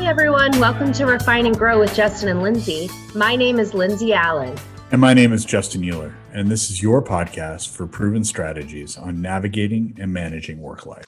Hi, 0.00 0.06
everyone. 0.06 0.58
Welcome 0.58 0.92
to 0.94 1.04
Refine 1.04 1.44
and 1.44 1.56
Grow 1.56 1.78
with 1.78 1.94
Justin 1.94 2.30
and 2.30 2.42
Lindsay. 2.42 2.88
My 3.14 3.36
name 3.36 3.58
is 3.58 3.74
Lindsay 3.74 4.14
Allen. 4.14 4.56
And 4.90 4.98
my 4.98 5.12
name 5.12 5.30
is 5.30 5.44
Justin 5.44 5.84
Euler. 5.84 6.16
And 6.32 6.50
this 6.50 6.70
is 6.70 6.82
your 6.82 7.04
podcast 7.04 7.68
for 7.76 7.86
proven 7.86 8.24
strategies 8.24 8.96
on 8.96 9.20
navigating 9.20 9.98
and 10.00 10.10
managing 10.10 10.58
work 10.58 10.86
life. 10.86 11.04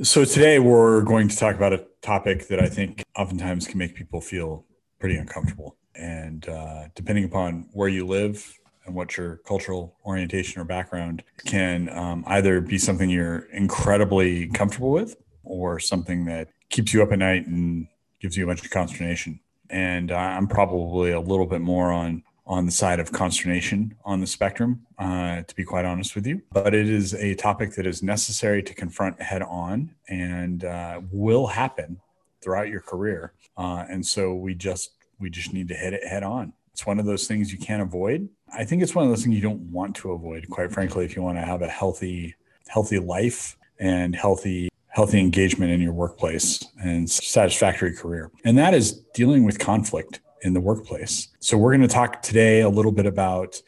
So, 0.00 0.24
today 0.24 0.58
we're 0.58 1.02
going 1.02 1.28
to 1.28 1.36
talk 1.36 1.54
about 1.54 1.74
a 1.74 1.84
topic 2.00 2.48
that 2.48 2.58
I 2.58 2.66
think 2.66 3.04
oftentimes 3.14 3.66
can 3.66 3.76
make 3.78 3.94
people 3.94 4.22
feel 4.22 4.64
pretty 4.98 5.16
uncomfortable. 5.16 5.76
And 5.94 6.48
uh, 6.48 6.84
depending 6.94 7.26
upon 7.26 7.68
where 7.74 7.90
you 7.90 8.06
live 8.06 8.58
and 8.86 8.94
what 8.94 9.18
your 9.18 9.36
cultural 9.46 9.98
orientation 10.06 10.62
or 10.62 10.64
background 10.64 11.22
can 11.44 11.90
um, 11.90 12.24
either 12.26 12.62
be 12.62 12.78
something 12.78 13.10
you're 13.10 13.50
incredibly 13.52 14.48
comfortable 14.48 14.92
with 14.92 15.14
or 15.42 15.78
something 15.78 16.24
that 16.24 16.48
keeps 16.70 16.94
you 16.94 17.02
up 17.02 17.12
at 17.12 17.18
night 17.18 17.46
and 17.46 17.86
gives 18.24 18.38
you 18.38 18.44
a 18.44 18.46
bunch 18.46 18.64
of 18.64 18.70
consternation. 18.70 19.38
And 19.68 20.10
I'm 20.10 20.46
probably 20.46 21.10
a 21.10 21.20
little 21.20 21.44
bit 21.44 21.60
more 21.60 21.92
on 21.92 22.22
on 22.46 22.64
the 22.64 22.72
side 22.72 23.00
of 23.00 23.12
consternation 23.12 23.94
on 24.04 24.20
the 24.20 24.26
spectrum, 24.26 24.86
uh, 24.98 25.42
to 25.42 25.54
be 25.54 25.64
quite 25.64 25.84
honest 25.84 26.14
with 26.14 26.26
you. 26.26 26.42
But 26.52 26.74
it 26.74 26.88
is 26.88 27.14
a 27.14 27.34
topic 27.34 27.74
that 27.74 27.86
is 27.86 28.02
necessary 28.02 28.62
to 28.62 28.74
confront 28.74 29.20
head 29.20 29.40
on 29.42 29.94
and 30.08 30.64
uh, 30.64 31.00
will 31.10 31.46
happen 31.46 32.00
throughout 32.42 32.68
your 32.68 32.80
career. 32.80 33.32
Uh, 33.58 33.84
and 33.90 34.04
so 34.04 34.34
we 34.34 34.54
just 34.54 34.92
we 35.18 35.28
just 35.28 35.52
need 35.52 35.68
to 35.68 35.74
hit 35.74 35.92
it 35.92 36.06
head 36.06 36.22
on. 36.22 36.54
It's 36.72 36.86
one 36.86 36.98
of 36.98 37.04
those 37.04 37.26
things 37.26 37.52
you 37.52 37.58
can't 37.58 37.82
avoid. 37.82 38.28
I 38.56 38.64
think 38.64 38.82
it's 38.82 38.94
one 38.94 39.04
of 39.04 39.10
those 39.10 39.22
things 39.22 39.36
you 39.36 39.42
don't 39.42 39.70
want 39.70 39.96
to 39.96 40.12
avoid, 40.12 40.48
quite 40.48 40.72
frankly, 40.72 41.04
if 41.04 41.14
you 41.14 41.22
want 41.22 41.36
to 41.36 41.44
have 41.44 41.60
a 41.60 41.68
healthy 41.68 42.36
healthy 42.68 42.98
life 42.98 43.56
and 43.78 44.16
healthy 44.16 44.70
healthy 44.94 45.18
engagement 45.18 45.72
in 45.72 45.80
your 45.80 45.92
workplace 45.92 46.64
and 46.80 47.10
satisfactory 47.10 47.92
career. 47.92 48.30
And 48.44 48.56
that 48.58 48.74
is 48.74 49.02
dealing 49.12 49.42
with 49.42 49.58
conflict 49.58 50.20
in 50.42 50.54
the 50.54 50.60
workplace. 50.60 51.28
So, 51.40 51.58
we're 51.58 51.72
going 51.72 51.88
to 51.88 51.88
talk 51.88 52.22
today 52.22 52.60
a 52.60 52.68
little 52.68 52.92
bit 52.92 53.06
about 53.06 53.60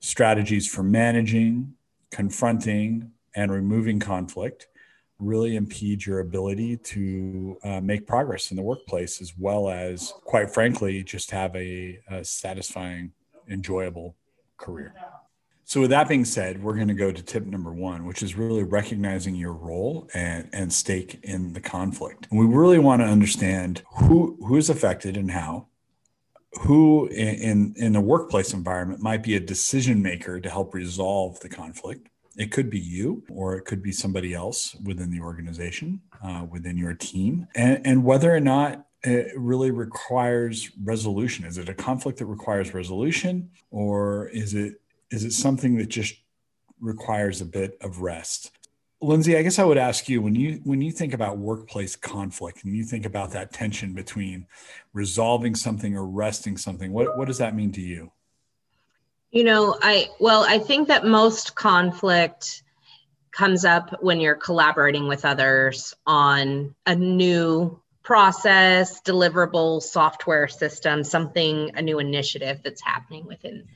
strategies 0.00 0.68
for 0.68 0.82
managing, 0.82 1.72
confronting, 2.10 3.10
and 3.34 3.50
removing 3.50 3.98
conflict 3.98 4.68
really 5.18 5.56
impede 5.56 6.04
your 6.04 6.20
ability 6.20 6.76
to 6.76 7.56
uh, 7.64 7.80
make 7.80 8.06
progress 8.06 8.50
in 8.50 8.56
the 8.56 8.62
workplace, 8.62 9.22
as 9.22 9.32
well 9.38 9.70
as, 9.70 10.12
quite 10.24 10.50
frankly, 10.50 11.02
just 11.02 11.30
have 11.30 11.54
a, 11.56 11.98
a 12.10 12.22
satisfying, 12.24 13.12
enjoyable 13.48 14.16
career. 14.58 14.92
So, 15.66 15.80
with 15.80 15.90
that 15.90 16.08
being 16.08 16.24
said, 16.26 16.62
we're 16.62 16.74
going 16.74 16.88
to 16.88 16.94
go 16.94 17.10
to 17.10 17.22
tip 17.22 17.46
number 17.46 17.72
one, 17.72 18.04
which 18.06 18.22
is 18.22 18.36
really 18.36 18.62
recognizing 18.62 19.34
your 19.34 19.54
role 19.54 20.08
and, 20.12 20.48
and 20.52 20.72
stake 20.72 21.20
in 21.22 21.54
the 21.54 21.60
conflict. 21.60 22.28
And 22.30 22.38
we 22.38 22.46
really 22.46 22.78
want 22.78 23.00
to 23.00 23.06
understand 23.06 23.82
who 23.96 24.36
who 24.46 24.56
is 24.56 24.68
affected 24.68 25.16
and 25.16 25.30
how, 25.30 25.68
who 26.60 27.06
in 27.06 27.74
in 27.76 27.94
the 27.94 28.00
workplace 28.00 28.52
environment 28.52 29.00
might 29.00 29.22
be 29.22 29.36
a 29.36 29.40
decision 29.40 30.02
maker 30.02 30.38
to 30.38 30.50
help 30.50 30.74
resolve 30.74 31.40
the 31.40 31.48
conflict. 31.48 32.08
It 32.36 32.50
could 32.50 32.68
be 32.68 32.80
you, 32.80 33.22
or 33.30 33.56
it 33.56 33.64
could 33.64 33.82
be 33.82 33.92
somebody 33.92 34.34
else 34.34 34.74
within 34.84 35.10
the 35.10 35.20
organization, 35.20 36.02
uh, 36.22 36.44
within 36.50 36.76
your 36.76 36.92
team, 36.92 37.46
and, 37.54 37.80
and 37.86 38.04
whether 38.04 38.34
or 38.34 38.40
not 38.40 38.86
it 39.04 39.32
really 39.36 39.70
requires 39.70 40.70
resolution. 40.82 41.44
Is 41.44 41.58
it 41.58 41.68
a 41.68 41.74
conflict 41.74 42.18
that 42.18 42.26
requires 42.26 42.74
resolution, 42.74 43.50
or 43.70 44.28
is 44.28 44.54
it 44.54 44.80
is 45.10 45.24
it 45.24 45.32
something 45.32 45.76
that 45.76 45.88
just 45.88 46.14
requires 46.80 47.40
a 47.40 47.44
bit 47.44 47.76
of 47.80 48.00
rest? 48.00 48.50
Lindsay, 49.00 49.36
I 49.36 49.42
guess 49.42 49.58
I 49.58 49.64
would 49.64 49.78
ask 49.78 50.08
you 50.08 50.22
when 50.22 50.34
you 50.34 50.60
when 50.64 50.80
you 50.80 50.90
think 50.90 51.12
about 51.12 51.38
workplace 51.38 51.94
conflict 51.94 52.64
and 52.64 52.74
you 52.74 52.84
think 52.84 53.04
about 53.04 53.32
that 53.32 53.52
tension 53.52 53.92
between 53.92 54.46
resolving 54.92 55.54
something 55.54 55.96
or 55.96 56.06
resting 56.06 56.56
something, 56.56 56.92
what 56.92 57.18
what 57.18 57.28
does 57.28 57.38
that 57.38 57.54
mean 57.54 57.72
to 57.72 57.80
you? 57.80 58.10
You 59.30 59.44
know, 59.44 59.76
I 59.82 60.08
well, 60.20 60.44
I 60.48 60.58
think 60.58 60.88
that 60.88 61.04
most 61.04 61.54
conflict 61.54 62.62
comes 63.30 63.64
up 63.64 64.02
when 64.02 64.20
you're 64.20 64.36
collaborating 64.36 65.08
with 65.08 65.24
others 65.24 65.92
on 66.06 66.74
a 66.86 66.94
new 66.94 67.80
process, 68.04 69.02
deliverable 69.02 69.82
software 69.82 70.46
system, 70.46 71.02
something, 71.02 71.72
a 71.74 71.82
new 71.82 71.98
initiative 71.98 72.60
that's 72.62 72.82
happening 72.82 73.26
within 73.26 73.66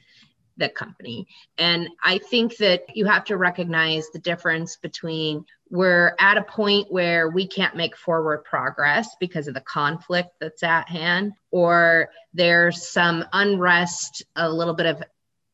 the 0.58 0.68
company. 0.68 1.26
And 1.56 1.88
I 2.02 2.18
think 2.18 2.56
that 2.58 2.84
you 2.94 3.06
have 3.06 3.24
to 3.26 3.36
recognize 3.36 4.10
the 4.10 4.18
difference 4.18 4.76
between 4.76 5.44
we're 5.70 6.14
at 6.18 6.38
a 6.38 6.42
point 6.42 6.90
where 6.90 7.28
we 7.28 7.46
can't 7.46 7.76
make 7.76 7.96
forward 7.96 8.44
progress 8.44 9.16
because 9.20 9.48
of 9.48 9.54
the 9.54 9.60
conflict 9.60 10.30
that's 10.40 10.62
at 10.62 10.88
hand, 10.88 11.32
or 11.50 12.10
there's 12.34 12.88
some 12.88 13.24
unrest, 13.32 14.24
a 14.36 14.50
little 14.50 14.74
bit 14.74 14.86
of 14.86 15.02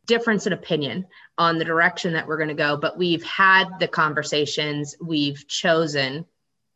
difference 0.06 0.47
in 0.47 0.53
opinion 0.53 1.06
on 1.38 1.59
the 1.59 1.64
direction 1.64 2.12
that 2.12 2.26
we're 2.26 2.37
going 2.37 2.48
to 2.48 2.54
go. 2.54 2.76
But 2.76 2.98
we've 2.98 3.25
had 3.25 3.64
the 3.81 3.88
conversations, 3.88 4.97
we've 5.00 5.47
chosen 5.48 6.26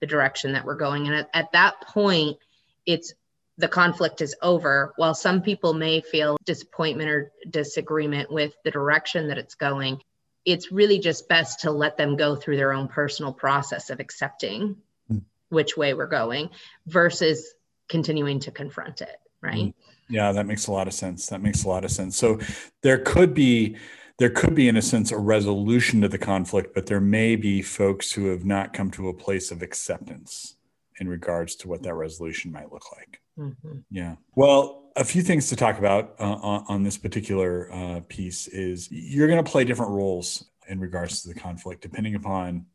the 0.00 0.06
direction 0.06 0.53
that 0.53 0.65
we're 0.65 0.77
going. 0.77 1.06
And 1.06 1.17
at, 1.17 1.31
at 1.33 1.53
that 1.53 1.81
point, 1.83 2.38
it's 2.87 3.15
the 3.59 3.69
conflict 3.69 4.23
is 4.23 4.35
over, 4.41 4.93
while 4.97 5.15
some 5.15 5.43
people 5.43 5.75
may 5.75 6.01
feel 6.01 6.39
disappointment 6.45 7.11
or 7.11 7.33
disagreement 7.51 8.31
with 8.31 8.55
the 8.65 8.71
direction 8.71 9.29
that 9.29 9.39
it's 9.39 9.57
going, 9.57 10.01
it's 10.45 10.71
really 10.71 11.01
just 11.01 11.29
best 11.29 11.61
to 11.61 11.73
let 11.73 11.97
them 11.97 12.17
go 12.17 12.37
through 12.37 12.57
their 12.57 12.73
own 12.73 12.87
personal 12.87 13.33
process 13.33 13.91
of 13.91 13.99
accepting 13.99 14.77
mm. 15.13 15.23
which 15.49 15.77
way 15.77 15.93
we're 15.93 16.07
going 16.07 16.51
versus 16.87 17.53
continuing 17.89 18.39
to 18.39 18.53
confront 18.53 19.01
it, 19.01 19.17
right? 19.43 19.67
Mm. 19.67 19.75
Yeah, 20.09 20.33
that 20.33 20.47
makes 20.47 20.69
a 20.69 20.73
lot 20.73 20.87
of 20.87 20.95
sense. 20.95 21.27
That 21.27 21.43
makes 21.43 21.65
a 21.65 21.69
lot 21.69 21.85
of 21.85 21.91
sense. 21.91 22.17
So 22.17 22.39
there 22.83 22.99
could 22.99 23.35
be 23.35 23.77
there 24.19 24.31
could 24.31 24.55
be 24.55 24.69
in 24.69 24.77
a 24.77 24.83
sense 24.83 25.13
a 25.13 25.19
resolution 25.19 26.01
to 26.01 26.09
the 26.09 26.19
conflict, 26.19 26.75
but 26.75 26.87
there 26.87 27.01
may 27.01 27.37
be 27.37 27.63
folks 27.63 28.13
who 28.13 28.27
have 28.27 28.45
not 28.45 28.73
come 28.73 28.91
to 28.93 29.09
a 29.09 29.15
place 29.15 29.51
of 29.51 29.63
acceptance 29.63 30.57
in 30.99 31.09
regards 31.09 31.55
to 31.57 31.69
what 31.69 31.83
that 31.83 31.95
resolution 31.95 32.51
might 32.51 32.73
look 32.73 32.91
like. 32.97 33.21
Mm-hmm. 33.38 33.78
Yeah. 33.91 34.16
Well, 34.34 34.91
a 34.97 35.04
few 35.04 35.22
things 35.22 35.49
to 35.49 35.56
talk 35.56 35.78
about 35.78 36.15
uh, 36.19 36.25
on, 36.69 36.82
this 36.82 36.99
particular 36.99 37.72
uh, 37.72 38.00
piece 38.09 38.49
is 38.49 38.88
you're 38.91 39.28
going 39.28 39.43
to 39.43 39.49
play 39.49 39.65
different 39.65 39.93
roles 39.93 40.44
in 40.69 40.81
regards 40.81 41.22
to 41.22 41.28
the 41.28 41.34
conflict, 41.34 41.81
depending 41.81 42.16
upon 42.16 42.66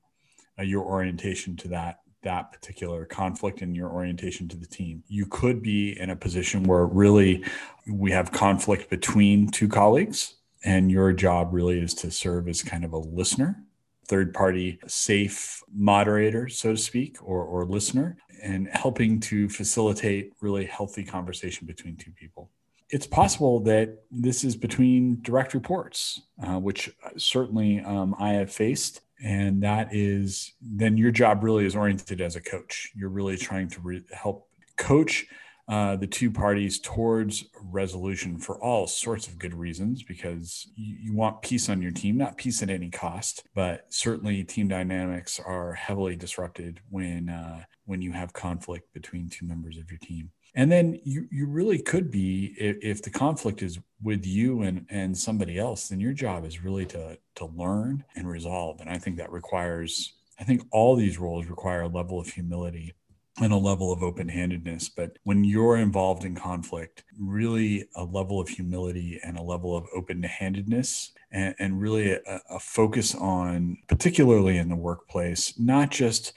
uh, 0.58 0.64
your 0.64 0.84
orientation 0.84 1.56
to 1.58 1.68
that 1.70 2.00
that 2.24 2.54
particular 2.54 3.04
conflict 3.04 3.62
and 3.62 3.76
your 3.76 3.90
orientation 3.90 4.48
to 4.48 4.56
the 4.56 4.66
team. 4.66 5.04
You 5.10 5.26
could 5.26 5.62
be 5.62 6.00
in 6.00 6.10
a 6.10 6.16
position 6.16 6.64
where 6.64 6.86
really 6.86 7.44
we 7.86 8.12
have 8.12 8.32
conflict 8.32 8.90
between 8.90 9.50
two 9.50 9.68
colleagues, 9.68 10.36
and 10.64 10.90
your 10.90 11.12
job 11.12 11.50
really 11.52 11.82
is 11.82 11.94
to 11.96 12.10
serve 12.10 12.48
as 12.48 12.64
kind 12.64 12.86
of 12.86 12.94
a 12.94 12.98
listener 12.98 13.66
third 14.08 14.34
party 14.34 14.80
safe 14.88 15.64
moderator, 15.74 16.48
so 16.50 16.72
to 16.72 16.78
speak, 16.78 17.18
or, 17.22 17.44
or 17.44 17.66
listener, 17.66 18.18
and 18.44 18.68
helping 18.68 19.20
to 19.22 19.50
facilitate 19.50 20.34
really 20.42 20.66
healthy 20.66 21.04
conversation 21.04 21.66
between 21.66 21.96
two 21.96 22.12
people. 22.12 22.50
It's 22.90 23.08
possible 23.08 23.60
that 23.62 24.04
this 24.12 24.44
is 24.44 24.56
between 24.56 25.20
direct 25.22 25.54
reports, 25.54 26.22
uh, 26.46 26.60
which 26.60 26.92
certainly 27.18 27.80
um, 27.80 28.16
I 28.20 28.34
have 28.34 28.52
faced. 28.52 29.02
And 29.24 29.64
that 29.64 29.96
is 29.96 30.54
then 30.62 30.98
your 30.98 31.12
job 31.12 31.44
really 31.44 31.66
is 31.66 31.76
oriented 31.76 32.20
as 32.20 32.36
a 32.36 32.42
coach. 32.42 32.92
You're 32.96 33.10
really 33.10 33.38
trying 33.38 33.70
to 33.70 33.80
re- 33.82 34.04
help 34.12 34.48
coach 34.78 35.26
uh, 35.68 35.96
the 35.96 36.08
two 36.08 36.30
parties 36.30 36.80
towards 36.80 37.46
resolution 37.62 38.38
for 38.38 38.62
all 38.62 38.86
sorts 38.86 39.28
of 39.28 39.40
good 39.40 39.54
reasons 39.54 40.04
because 40.04 40.68
you, 40.76 40.98
you, 41.04 41.14
want 41.14 41.42
peace 41.42 41.70
on 41.70 41.82
your 41.82 41.92
team, 41.92 42.18
not 42.18 42.38
peace 42.38 42.62
at 42.62 42.70
any 42.70 42.90
cost, 42.90 43.44
but 43.56 43.86
certainly 43.90 44.44
team 44.44 44.68
dynamics 44.68 45.40
are 45.40 45.74
heavily 45.74 46.18
disrupted 46.18 46.82
when 46.90 47.30
uh, 47.30 47.64
when 47.86 48.02
you 48.02 48.12
have 48.12 48.34
conflict 48.34 48.94
between 48.94 49.30
two 49.30 49.46
members 49.46 49.78
of 49.78 49.90
your 49.90 50.00
team. 50.00 50.30
And 50.56 50.72
then 50.72 51.00
you, 51.04 51.28
you 51.32 51.48
really 51.48 51.80
could 51.80 52.12
be 52.12 52.56
if, 52.60 52.78
if 52.82 53.02
the 53.02 53.10
conflict 53.10 53.64
is 53.64 53.80
with 54.04 54.26
you 54.26 54.64
and, 54.64 54.86
and 54.90 55.18
somebody 55.18 55.58
else, 55.58 55.88
then 55.88 56.00
your 56.00 56.14
job 56.14 56.46
is 56.46 56.64
really 56.64 56.86
to 56.88 57.18
to 57.36 57.46
learn 57.46 58.04
and 58.16 58.28
resolve. 58.28 58.82
And 58.82 58.90
I 58.90 58.98
think 58.98 59.18
that 59.18 59.32
requires 59.32 60.14
I 60.40 60.44
think 60.44 60.64
all 60.72 60.96
these 60.96 61.20
roles 61.20 61.46
require 61.46 61.84
a 61.84 61.88
level 61.88 62.20
of 62.20 62.28
humility 62.28 62.94
and 63.42 63.52
a 63.52 63.58
level 63.58 63.92
of 63.92 64.04
open 64.04 64.30
handedness. 64.30 64.90
But 64.90 65.18
when 65.24 65.44
you're 65.44 65.78
involved 65.78 66.24
in 66.24 66.36
conflict, 66.36 67.04
really 67.20 67.88
a 67.96 68.04
level 68.04 68.40
of 68.40 68.48
humility 68.48 69.20
and 69.24 69.38
a 69.38 69.44
level 69.44 69.76
of 69.76 69.88
open 69.96 70.22
handedness 70.22 71.12
and, 71.32 71.56
and, 71.58 71.82
really 71.82 72.12
a, 72.12 72.22
a 72.50 72.60
focus 72.60 73.16
on, 73.16 73.78
particularly 73.88 74.58
in 74.58 74.70
the 74.70 74.76
workplace, 74.76 75.58
not 75.58 75.90
just 75.90 76.34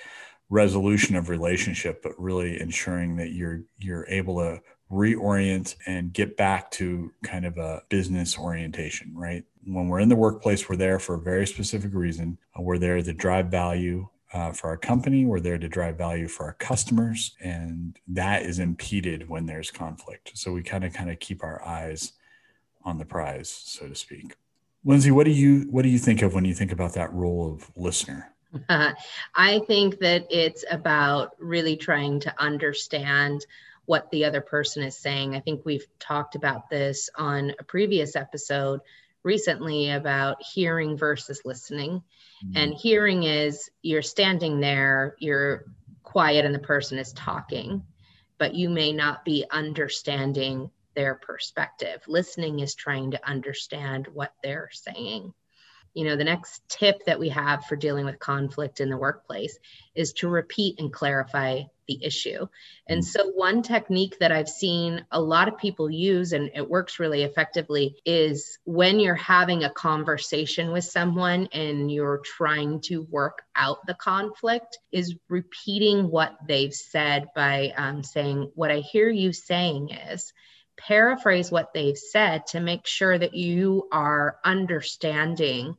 resolution 0.49 1.17
of 1.17 1.29
relationship, 1.29 2.03
but 2.03 2.19
really 2.19 2.61
ensuring 2.61 3.17
that 3.17 3.33
you're 3.33 3.63
you're 3.79 4.07
able 4.09 4.39
to 4.39 4.61
reorient 4.91 5.75
and 5.87 6.13
get 6.13 6.37
back 6.37 6.71
to 6.71 7.13
kind 7.25 7.45
of 7.45 7.59
a 7.59 7.83
business 7.89 8.39
orientation, 8.39 9.13
right? 9.15 9.45
When 9.65 9.89
we're 9.89 10.01
in 10.01 10.09
the 10.09 10.17
workplace, 10.17 10.69
we're 10.69 10.77
there 10.77 11.01
for 11.01 11.17
a 11.17 11.21
very 11.21 11.47
specific 11.47 11.93
reason. 11.93 12.39
We're 12.57 12.79
there 12.79 13.03
to 13.03 13.13
drive 13.13 13.49
value 13.49 14.09
uh, 14.33 14.53
for 14.53 14.69
our 14.69 14.77
company. 14.77 15.25
We're 15.25 15.41
there 15.41 15.59
to 15.59 15.69
drive 15.69 15.97
value 15.97 16.29
for 16.29 16.45
our 16.47 16.55
customers, 16.55 17.35
and 17.41 17.99
that 18.09 18.43
is 18.43 18.59
impeded 18.59 19.29
when 19.29 19.47
there's 19.47 19.71
conflict. 19.71 20.33
So 20.35 20.53
we 20.53 20.63
kind 20.63 20.85
of 20.85 20.93
kind 20.93 21.11
of 21.11 21.19
keep 21.21 21.43
our 21.43 21.63
eyes 21.65 22.13
on 22.85 22.99
the 22.99 23.05
prize, 23.05 23.49
so 23.49 23.89
to 23.89 23.95
speak. 23.95 24.35
Lindsay, 24.85 25.11
what 25.11 25.25
do 25.25 25.33
you 25.33 25.67
what 25.71 25.83
do 25.83 25.89
you 25.89 25.99
think 25.99 26.23
of 26.23 26.35
when 26.35 26.45
you 26.45 26.55
think 26.55 26.73
about 26.73 26.95
that 26.95 27.13
role 27.13 27.53
of 27.53 27.71
listener? 27.77 28.33
Uh, 28.69 28.93
I 29.35 29.61
think 29.67 29.99
that 29.99 30.27
it's 30.31 30.65
about 30.71 31.33
really 31.39 31.77
trying 31.77 32.21
to 32.21 32.35
understand 32.41 33.45
what 33.87 34.11
the 34.11 34.25
other 34.25 34.41
person 34.41 34.83
is 34.83 34.97
saying. 34.97 35.35
I 35.35 35.41
think 35.41 35.65
we've 35.65 35.87
talked 35.99 36.35
about 36.35 36.69
this 36.69 37.09
on 37.17 37.53
a 37.59 37.65
previous 37.65 38.17
episode 38.17 38.81
recently 39.27 39.91
about 39.91 40.41
hearing 40.41 40.97
versus 40.97 41.43
listening. 41.45 42.01
Mm-hmm. 42.45 42.57
And 42.57 42.75
hearing 42.75 43.25
is 43.25 43.69
you're 43.83 44.01
standing 44.01 44.61
there, 44.61 45.17
you're 45.19 45.65
quiet, 46.05 46.45
and 46.45 46.55
the 46.55 46.61
person 46.61 46.97
is 46.97 47.13
talking, 47.13 47.83
but 48.39 48.55
you 48.55 48.71
may 48.71 48.93
not 48.93 49.25
be 49.25 49.45
understanding 49.51 50.71
their 50.95 51.17
perspective. 51.17 52.01
Listening 52.07 52.61
is 52.61 52.75
trying 52.75 53.11
to 53.11 53.29
understand 53.29 54.07
what 54.13 54.33
they're 54.43 54.71
saying 54.73 55.35
you 55.97 56.05
know 56.05 56.15
the 56.15 56.25
next 56.25 56.63
tip 56.69 57.05
that 57.07 57.19
we 57.19 57.31
have 57.31 57.65
for 57.65 57.75
dealing 57.75 58.05
with 58.05 58.19
conflict 58.19 58.81
in 58.81 58.91
the 58.91 58.97
workplace 58.97 59.59
is 59.95 60.13
to 60.13 60.29
repeat 60.29 60.79
and 60.79 60.93
clarify 60.93 61.63
the 61.89 62.05
issue. 62.05 62.47
And 62.89 63.05
so 63.05 63.31
one 63.31 63.63
technique 63.63 64.19
that 64.21 64.33
i've 64.33 64.49
seen 64.49 65.05
a 65.11 65.21
lot 65.21 65.49
of 65.49 65.57
people 65.57 65.91
use 65.91 66.33
and 66.33 66.51
it 66.55 66.69
works 66.69 66.99
really 66.99 67.23
effectively 67.23 67.97
is 68.05 68.59
when 68.65 69.01
you're 69.01 69.15
having 69.15 69.65
a 69.65 69.71
conversation 69.71 70.73
with 70.73 70.85
someone 70.85 71.49
and 71.53 71.91
you're 71.91 72.21
trying 72.25 72.81
to 72.83 73.03
work 73.11 73.43
out 73.55 73.87
the 73.87 73.95
conflict 73.95 74.79
is 74.93 75.15
repeating 75.29 76.11
what 76.11 76.37
they've 76.47 76.75
said 76.75 77.29
by 77.35 77.73
um, 77.77 78.03
saying 78.03 78.51
what 78.55 78.71
i 78.71 78.79
hear 78.79 79.09
you 79.09 79.33
saying 79.33 79.91
is 79.91 80.33
paraphrase 80.77 81.51
what 81.51 81.73
they've 81.73 81.97
said 81.97 82.47
to 82.47 82.61
make 82.61 82.87
sure 82.87 83.17
that 83.19 83.35
you 83.35 83.89
are 83.91 84.37
understanding 84.45 85.77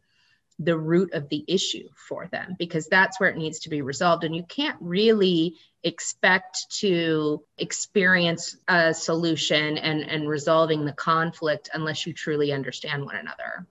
the 0.59 0.77
root 0.77 1.13
of 1.13 1.29
the 1.29 1.43
issue 1.47 1.87
for 1.95 2.27
them 2.27 2.55
because 2.57 2.87
that's 2.87 3.19
where 3.19 3.29
it 3.29 3.37
needs 3.37 3.59
to 3.59 3.69
be 3.69 3.81
resolved. 3.81 4.23
And 4.23 4.35
you 4.35 4.43
can't 4.43 4.77
really 4.79 5.55
expect 5.83 6.65
to 6.79 7.43
experience 7.57 8.57
a 8.67 8.93
solution 8.93 9.77
and, 9.77 10.01
and 10.01 10.27
resolving 10.27 10.85
the 10.85 10.93
conflict 10.93 11.69
unless 11.73 12.07
you 12.07 12.13
truly 12.13 12.51
understand 12.51 13.05
one 13.05 13.15
another. 13.15 13.67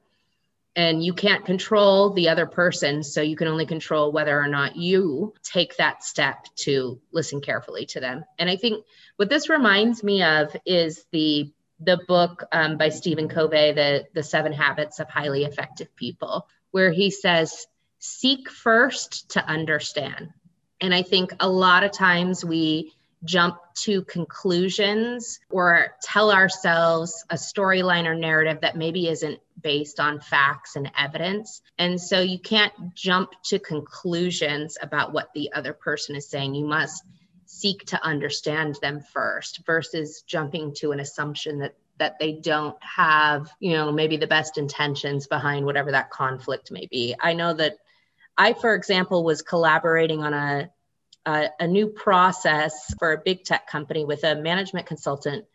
And 0.77 1.03
you 1.03 1.15
can't 1.15 1.47
control 1.47 2.11
the 2.11 2.29
other 2.29 2.44
person, 2.44 3.03
so 3.03 3.23
you 3.23 3.35
can 3.35 3.49
only 3.49 3.65
control 3.65 4.12
whether 4.12 4.39
or 4.39 4.47
not 4.47 4.77
you 4.77 5.32
take 5.43 5.79
that 5.79 6.05
step 6.05 6.47
to 6.56 7.00
listen 7.12 7.41
carefully 7.41 7.87
to 7.87 8.00
them. 8.00 8.27
And 8.39 8.50
I 8.50 8.56
think 8.56 8.85
what 9.17 9.31
this 9.31 9.49
reminds 9.49 10.05
me 10.05 10.23
of 10.23 10.55
is 10.67 11.05
the 11.12 11.50
the 11.81 11.99
book 12.09 12.44
um, 12.53 12.79
by 12.79 12.91
Stephen 12.91 13.29
Covey, 13.29 13.73
the 13.73 14.06
the 14.12 14.23
Seven 14.23 14.53
Habits 14.53 15.00
of 15.00 15.09
Highly 15.09 15.44
Effective 15.44 15.97
People 15.97 16.47
where 16.76 16.93
he 16.93 17.11
says, 17.11 17.67
seek 18.00 18.50
first 18.50 19.31
to 19.31 19.43
understand. 19.43 20.28
And 20.78 20.93
I 20.93 21.00
think 21.00 21.32
a 21.40 21.49
lot 21.49 21.84
of 21.84 21.90
times 21.90 22.44
we 22.44 22.93
jump 23.25 23.56
to 23.76 24.02
conclusions 24.02 25.40
or 25.49 25.94
tell 26.02 26.31
ourselves 26.31 27.25
a 27.31 27.37
storyline 27.37 28.05
or 28.05 28.14
narrative 28.14 28.61
that 28.61 28.76
maybe 28.76 29.08
isn't 29.08 29.40
based 29.58 30.00
on 30.00 30.20
facts 30.20 30.76
and 30.76 30.93
evidence. 30.99 31.62
And 31.78 31.99
so 31.99 32.20
you 32.20 32.38
can't 32.38 32.75
jump 32.94 33.31
to 33.44 33.58
conclusions 33.58 34.76
about 34.82 35.14
what 35.14 35.31
the 35.34 35.52
other 35.55 35.72
person 35.72 36.14
is 36.14 36.29
saying. 36.29 36.55
You 36.55 36.67
must 36.67 37.02
seek 37.46 37.87
to 37.87 38.05
understand 38.05 38.76
them 38.82 39.00
first 39.00 39.64
versus 39.64 40.25
jumping 40.26 40.75
to 40.75 40.93
an 40.93 41.00
assumption 41.00 41.61
that 41.61 41.75
that 41.98 42.19
they 42.19 42.32
don't 42.32 42.76
have, 42.82 43.50
you 43.58 43.72
know, 43.72 43.90
maybe 43.93 44.16
the 44.16 44.26
best 44.26 44.58
intentions 44.58 45.26
behind 45.26 45.64
whatever 45.64 45.93
that 45.93 46.10
conflict 46.10 46.70
may 46.70 46.87
be. 46.87 47.14
I 47.19 47.32
know 47.32 47.54
that 47.54 47.76
I, 48.37 48.52
for 48.52 48.75
example, 48.75 49.25
was 49.25 49.43
collaborating 49.43 50.22
on 50.22 50.34
a, 50.34 50.70
a, 51.25 51.48
a 51.60 51.66
new 51.66 51.88
process 51.88 52.94
for 52.98 53.12
a 53.12 53.19
big 53.19 53.44
tech 53.44 53.66
company 53.66 54.04
with 54.04 54.25
a 54.25 54.34
management 54.37 54.87
consultant. 54.87 55.46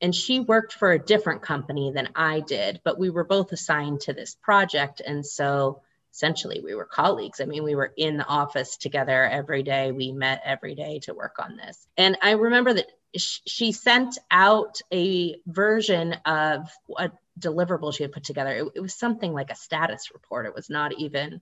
And 0.00 0.14
she 0.14 0.40
worked 0.40 0.72
for 0.72 0.92
a 0.92 0.98
different 0.98 1.42
company 1.42 1.92
than 1.94 2.08
I 2.16 2.40
did, 2.40 2.80
but 2.84 2.98
we 2.98 3.10
were 3.10 3.24
both 3.24 3.52
assigned 3.52 4.00
to 4.02 4.12
this 4.12 4.34
project. 4.34 5.00
And 5.04 5.24
so 5.24 5.82
essentially 6.12 6.60
we 6.60 6.74
were 6.74 6.84
colleagues. 6.84 7.40
I 7.40 7.44
mean, 7.44 7.64
we 7.64 7.74
were 7.74 7.92
in 7.96 8.16
the 8.16 8.26
office 8.26 8.76
together 8.76 9.24
every 9.24 9.62
day. 9.62 9.92
We 9.92 10.12
met 10.12 10.42
every 10.44 10.74
day 10.74 11.00
to 11.04 11.14
work 11.14 11.36
on 11.38 11.56
this. 11.56 11.86
And 11.96 12.18
I 12.22 12.32
remember 12.32 12.74
that 12.74 12.86
she 13.16 13.72
sent 13.72 14.18
out 14.30 14.80
a 14.92 15.36
version 15.46 16.14
of 16.24 16.70
a 16.98 17.10
deliverable 17.38 17.94
she 17.94 18.02
had 18.02 18.12
put 18.12 18.24
together. 18.24 18.50
It, 18.50 18.72
it 18.76 18.80
was 18.80 18.94
something 18.94 19.32
like 19.32 19.50
a 19.50 19.56
status 19.56 20.10
report. 20.12 20.46
It 20.46 20.54
was 20.54 20.70
not 20.70 20.92
even 20.98 21.40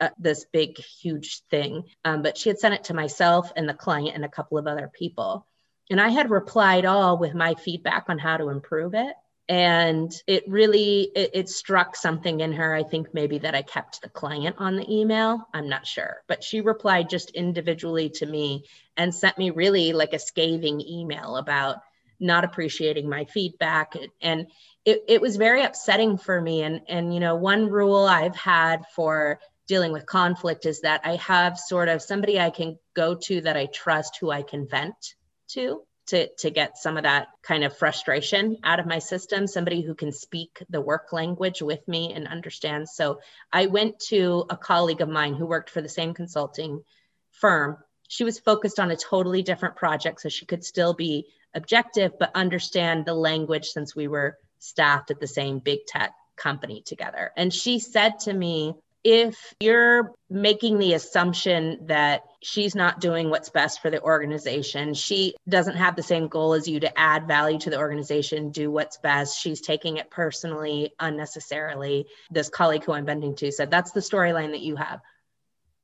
uh, 0.00 0.10
this 0.18 0.46
big, 0.52 0.78
huge 0.78 1.42
thing. 1.50 1.84
Um, 2.04 2.22
but 2.22 2.38
she 2.38 2.48
had 2.48 2.58
sent 2.58 2.74
it 2.74 2.84
to 2.84 2.94
myself 2.94 3.52
and 3.56 3.68
the 3.68 3.74
client 3.74 4.14
and 4.14 4.24
a 4.24 4.30
couple 4.30 4.58
of 4.58 4.66
other 4.66 4.90
people. 4.92 5.46
And 5.90 6.00
I 6.00 6.08
had 6.08 6.30
replied 6.30 6.84
all 6.84 7.18
with 7.18 7.34
my 7.34 7.54
feedback 7.54 8.06
on 8.08 8.18
how 8.18 8.36
to 8.36 8.48
improve 8.48 8.94
it 8.94 9.14
and 9.50 10.12
it 10.28 10.44
really 10.46 11.10
it, 11.16 11.30
it, 11.34 11.48
struck 11.48 11.96
something 11.96 12.38
in 12.38 12.52
her 12.52 12.72
i 12.72 12.84
think 12.84 13.12
maybe 13.12 13.38
that 13.38 13.54
i 13.54 13.62
kept 13.62 14.00
the 14.00 14.08
client 14.08 14.54
on 14.58 14.76
the 14.76 14.88
email. 14.88 15.48
I'm 15.52 15.68
not 15.68 15.86
sure. 15.86 16.22
But 16.28 16.44
she 16.44 16.60
replied 16.60 17.10
just 17.10 17.30
individually 17.30 18.10
to 18.10 18.26
me 18.26 18.64
and 18.96 19.12
sent 19.12 19.36
me 19.36 19.50
really 19.50 19.92
like 19.92 20.12
a 20.12 20.20
scathing 20.20 20.80
email 20.80 21.36
about 21.36 21.78
not 22.20 22.44
appreciating 22.44 23.08
my 23.08 23.24
feedback. 23.24 23.94
And 24.20 24.46
it, 24.84 25.02
it 25.08 25.20
was 25.20 25.36
very 25.36 25.62
upsetting 25.64 26.16
for 26.16 26.40
me. 26.40 26.62
And 26.62 26.82
and 26.88 27.12
you 27.12 27.18
know 27.18 27.34
one 27.34 27.68
rule 27.68 28.06
i've 28.06 28.36
had 28.36 28.84
for 28.94 29.40
dealing 29.66 29.92
with 29.92 30.06
conflict 30.06 30.64
is 30.66 30.80
that 30.82 31.00
i 31.04 31.16
have 31.16 31.58
sort 31.58 31.88
of 31.88 32.02
somebody 32.02 32.40
i 32.40 32.50
can 32.50 32.78
go 32.94 33.14
to 33.14 33.40
that 33.40 33.56
i 33.56 33.66
trust 33.66 34.18
who 34.20 34.30
i 34.30 34.42
can 34.42 34.66
vent 34.66 35.14
to 35.48 35.82
to, 36.10 36.28
to 36.38 36.50
get 36.50 36.78
some 36.78 36.96
of 36.96 37.04
that 37.04 37.28
kind 37.42 37.64
of 37.64 37.76
frustration 37.76 38.58
out 38.62 38.80
of 38.80 38.86
my 38.86 38.98
system, 38.98 39.46
somebody 39.46 39.80
who 39.82 39.94
can 39.94 40.12
speak 40.12 40.62
the 40.68 40.80
work 40.80 41.12
language 41.12 41.62
with 41.62 41.86
me 41.88 42.12
and 42.12 42.28
understand. 42.28 42.88
So 42.88 43.20
I 43.52 43.66
went 43.66 43.98
to 44.08 44.44
a 44.50 44.56
colleague 44.56 45.00
of 45.00 45.08
mine 45.08 45.34
who 45.34 45.46
worked 45.46 45.70
for 45.70 45.80
the 45.80 45.88
same 45.88 46.14
consulting 46.14 46.82
firm. 47.30 47.78
She 48.08 48.24
was 48.24 48.38
focused 48.38 48.80
on 48.80 48.90
a 48.90 48.96
totally 48.96 49.42
different 49.42 49.76
project, 49.76 50.20
so 50.20 50.28
she 50.28 50.46
could 50.46 50.64
still 50.64 50.94
be 50.94 51.26
objective, 51.54 52.12
but 52.18 52.30
understand 52.34 53.04
the 53.04 53.14
language 53.14 53.66
since 53.66 53.94
we 53.94 54.08
were 54.08 54.36
staffed 54.58 55.10
at 55.10 55.20
the 55.20 55.26
same 55.26 55.58
big 55.58 55.86
tech 55.86 56.12
company 56.36 56.82
together. 56.84 57.30
And 57.36 57.52
she 57.52 57.78
said 57.78 58.20
to 58.20 58.32
me, 58.32 58.74
if 59.04 59.54
you're 59.60 60.12
making 60.28 60.78
the 60.78 60.94
assumption 60.94 61.86
that 61.86 62.22
she's 62.42 62.74
not 62.74 63.00
doing 63.00 63.30
what's 63.30 63.50
best 63.50 63.82
for 63.82 63.90
the 63.90 64.02
organization, 64.02 64.94
she 64.94 65.34
doesn't 65.48 65.76
have 65.76 65.96
the 65.96 66.02
same 66.02 66.28
goal 66.28 66.54
as 66.54 66.66
you 66.66 66.80
to 66.80 66.98
add 66.98 67.26
value 67.26 67.58
to 67.58 67.70
the 67.70 67.78
organization, 67.78 68.50
do 68.50 68.70
what's 68.70 68.98
best. 68.98 69.38
She's 69.38 69.60
taking 69.60 69.98
it 69.98 70.10
personally, 70.10 70.92
unnecessarily. 70.98 72.06
This 72.30 72.48
colleague 72.48 72.84
who 72.84 72.92
I'm 72.92 73.04
bending 73.04 73.36
to 73.36 73.52
said, 73.52 73.70
That's 73.70 73.92
the 73.92 74.00
storyline 74.00 74.52
that 74.52 74.60
you 74.60 74.76
have. 74.76 75.00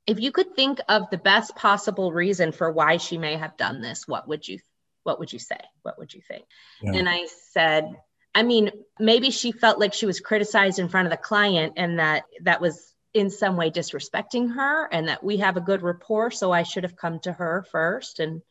If 0.05 0.19
you 0.19 0.31
could 0.31 0.55
think 0.55 0.79
of 0.87 1.09
the 1.09 1.17
best 1.17 1.55
possible 1.55 2.11
reason 2.11 2.51
for 2.51 2.71
why 2.71 2.97
she 2.97 3.17
may 3.17 3.35
have 3.35 3.57
done 3.57 3.81
this, 3.81 4.07
what 4.07 4.27
would 4.27 4.47
you 4.47 4.59
what 5.03 5.19
would 5.19 5.31
you 5.31 5.39
say? 5.39 5.59
What 5.83 5.97
would 5.97 6.13
you 6.13 6.21
think? 6.21 6.45
Yeah. 6.81 6.91
And 6.93 7.07
I 7.07 7.27
said, 7.53 7.95
I 8.35 8.43
mean, 8.43 8.71
maybe 8.99 9.31
she 9.31 9.53
felt 9.53 9.79
like 9.79 9.93
she 9.93 10.05
was 10.05 10.19
criticized 10.19 10.79
in 10.79 10.89
front 10.89 11.07
of 11.07 11.11
the 11.11 11.17
client 11.17 11.73
and 11.77 11.99
that 11.99 12.25
that 12.41 12.61
was 12.61 12.93
in 13.17 13.29
some 13.29 13.55
way 13.55 13.69
disrespecting 13.69 14.55
her 14.55 14.87
and 14.91 15.07
that 15.07 15.23
we 15.23 15.37
have 15.37 15.57
a 15.57 15.61
good 15.61 15.81
rapport 15.81 16.31
so 16.31 16.51
i 16.51 16.63
should 16.63 16.83
have 16.83 16.95
come 16.95 17.19
to 17.19 17.31
her 17.31 17.65
first. 17.71 18.19
And 18.19 18.41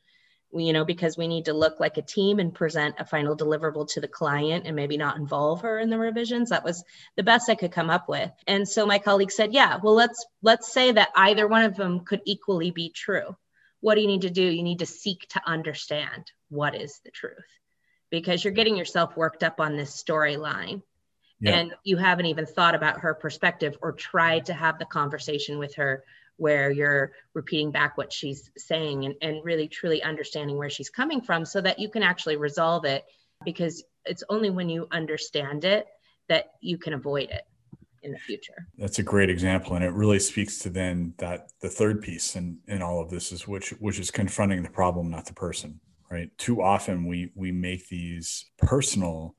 you 0.52 0.72
know 0.72 0.84
because 0.84 1.18
we 1.18 1.28
need 1.28 1.46
to 1.46 1.52
look 1.52 1.80
like 1.80 1.96
a 1.98 2.02
team 2.02 2.38
and 2.38 2.54
present 2.54 2.94
a 2.98 3.04
final 3.04 3.36
deliverable 3.36 3.88
to 3.88 4.00
the 4.00 4.08
client 4.08 4.64
and 4.66 4.76
maybe 4.76 4.96
not 4.96 5.16
involve 5.16 5.62
her 5.62 5.78
in 5.78 5.90
the 5.90 5.98
revisions. 5.98 6.50
That 6.50 6.64
was 6.64 6.84
the 7.16 7.22
best 7.22 7.50
i 7.50 7.54
could 7.54 7.72
come 7.72 7.90
up 7.90 8.08
with. 8.08 8.30
And 8.46 8.68
so 8.68 8.86
my 8.86 8.98
colleague 8.98 9.32
said 9.32 9.52
yeah 9.52 9.78
well 9.82 9.94
let's 9.94 10.24
let's 10.42 10.72
say 10.72 10.92
that 10.92 11.10
either 11.14 11.46
one 11.46 11.64
of 11.64 11.76
them 11.76 12.00
could 12.00 12.22
equally 12.24 12.70
be 12.70 12.90
true. 12.90 13.36
What 13.80 13.96
do 13.96 14.00
you 14.00 14.06
need 14.06 14.22
to 14.22 14.30
do? 14.30 14.42
You 14.42 14.62
need 14.62 14.78
to 14.78 14.86
seek 14.86 15.26
to 15.30 15.42
understand 15.46 16.30
what 16.48 16.74
is 16.74 17.00
the 17.04 17.10
truth. 17.10 17.44
Because 18.10 18.42
you're 18.42 18.54
getting 18.54 18.76
yourself 18.76 19.16
worked 19.16 19.42
up 19.42 19.60
on 19.60 19.76
this 19.76 20.02
storyline 20.02 20.82
yeah. 21.40 21.56
and 21.56 21.74
you 21.84 21.96
haven't 21.96 22.26
even 22.26 22.46
thought 22.46 22.74
about 22.74 23.00
her 23.00 23.14
perspective 23.14 23.76
or 23.82 23.92
tried 23.92 24.46
to 24.46 24.52
have 24.52 24.78
the 24.78 24.86
conversation 24.86 25.58
with 25.58 25.74
her 25.74 26.04
where 26.38 26.70
you're 26.70 27.12
repeating 27.34 27.70
back 27.70 27.96
what 27.96 28.12
she's 28.12 28.50
saying 28.56 29.04
and, 29.06 29.14
and 29.22 29.44
really 29.44 29.68
truly 29.68 30.02
understanding 30.02 30.56
where 30.56 30.70
she's 30.70 30.90
coming 30.90 31.20
from 31.20 31.44
so 31.44 31.60
that 31.60 31.78
you 31.78 31.88
can 31.88 32.02
actually 32.02 32.36
resolve 32.36 32.84
it 32.84 33.04
because 33.44 33.82
it's 34.04 34.22
only 34.28 34.50
when 34.50 34.68
you 34.68 34.86
understand 34.92 35.64
it 35.64 35.86
that 36.28 36.52
you 36.60 36.78
can 36.78 36.92
avoid 36.92 37.30
it 37.30 37.42
in 38.02 38.12
the 38.12 38.18
future. 38.18 38.66
That's 38.78 38.98
a 38.98 39.02
great 39.02 39.30
example, 39.30 39.74
and 39.74 39.84
it 39.84 39.92
really 39.92 40.18
speaks 40.18 40.58
to 40.60 40.70
then 40.70 41.14
that 41.18 41.50
the 41.60 41.68
third 41.68 42.02
piece 42.02 42.36
in 42.36 42.58
in 42.68 42.82
all 42.82 43.00
of 43.00 43.10
this 43.10 43.32
is 43.32 43.46
which 43.46 43.70
which 43.80 43.98
is 43.98 44.10
confronting 44.10 44.62
the 44.62 44.70
problem, 44.70 45.10
not 45.10 45.26
the 45.26 45.34
person. 45.34 45.80
Right. 46.10 46.30
Too 46.38 46.62
often 46.62 47.06
we 47.06 47.32
we 47.34 47.50
make 47.50 47.88
these 47.88 48.46
personal 48.58 49.34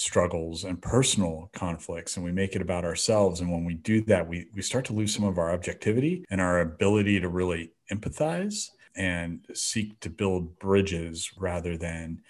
struggles 0.00 0.64
and 0.64 0.80
personal 0.80 1.50
conflicts 1.52 2.16
and 2.16 2.24
we 2.24 2.32
make 2.32 2.56
it 2.56 2.62
about 2.62 2.86
ourselves. 2.86 3.40
And 3.40 3.52
when 3.52 3.66
we 3.66 3.74
do 3.74 4.00
that 4.04 4.26
we 4.26 4.46
we 4.54 4.62
start 4.62 4.86
to 4.86 4.94
lose 4.94 5.14
some 5.14 5.24
of 5.24 5.36
our 5.36 5.52
objectivity 5.52 6.24
and 6.30 6.40
our 6.40 6.60
ability 6.60 7.20
to 7.20 7.28
really 7.28 7.72
empathize 7.92 8.70
and 8.96 9.44
seek 9.52 10.00
to 10.00 10.08
build 10.08 10.58
bridges 10.58 11.30
rather 11.36 11.76
than 11.76 12.22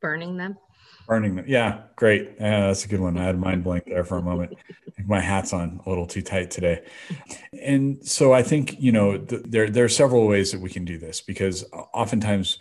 burning 0.00 0.36
them? 0.36 0.56
Burning 1.08 1.34
them. 1.34 1.46
Yeah 1.48 1.80
great. 1.96 2.36
Yeah, 2.38 2.68
that's 2.68 2.84
a 2.84 2.88
good 2.88 3.00
one. 3.00 3.18
I 3.18 3.24
had 3.24 3.40
mind 3.40 3.64
blank 3.64 3.86
there 3.86 4.04
for 4.04 4.18
a 4.18 4.22
moment. 4.22 4.54
My 5.04 5.20
hat's 5.20 5.52
on 5.52 5.80
a 5.84 5.88
little 5.88 6.06
too 6.06 6.22
tight 6.22 6.52
today. 6.52 6.84
And 7.60 8.06
so 8.06 8.32
i 8.32 8.44
think 8.44 8.80
you 8.80 8.92
know 8.92 9.18
th- 9.18 9.42
there 9.46 9.68
there 9.68 9.84
are 9.84 9.88
several 9.88 10.28
ways 10.28 10.52
that 10.52 10.60
we 10.60 10.70
can 10.70 10.84
do 10.84 10.96
this 10.96 11.20
because 11.20 11.64
oftentimes 11.72 12.60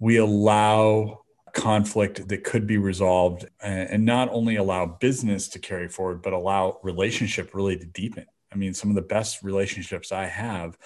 we 0.00 0.16
allow 0.16 1.23
conflict 1.54 2.28
that 2.28 2.44
could 2.44 2.66
be 2.66 2.78
resolved 2.78 3.46
and 3.62 4.04
not 4.04 4.28
only 4.30 4.56
allow 4.56 4.84
business 4.84 5.48
to 5.48 5.58
carry 5.58 5.88
forward 5.88 6.20
but 6.20 6.32
allow 6.32 6.78
relationship 6.82 7.54
really 7.54 7.76
to 7.76 7.86
deepen. 7.86 8.26
I 8.52 8.56
mean 8.56 8.74
some 8.74 8.90
of 8.90 8.96
the 8.96 9.02
best 9.02 9.42
relationships 9.42 10.12
i 10.12 10.26
have 10.26 10.76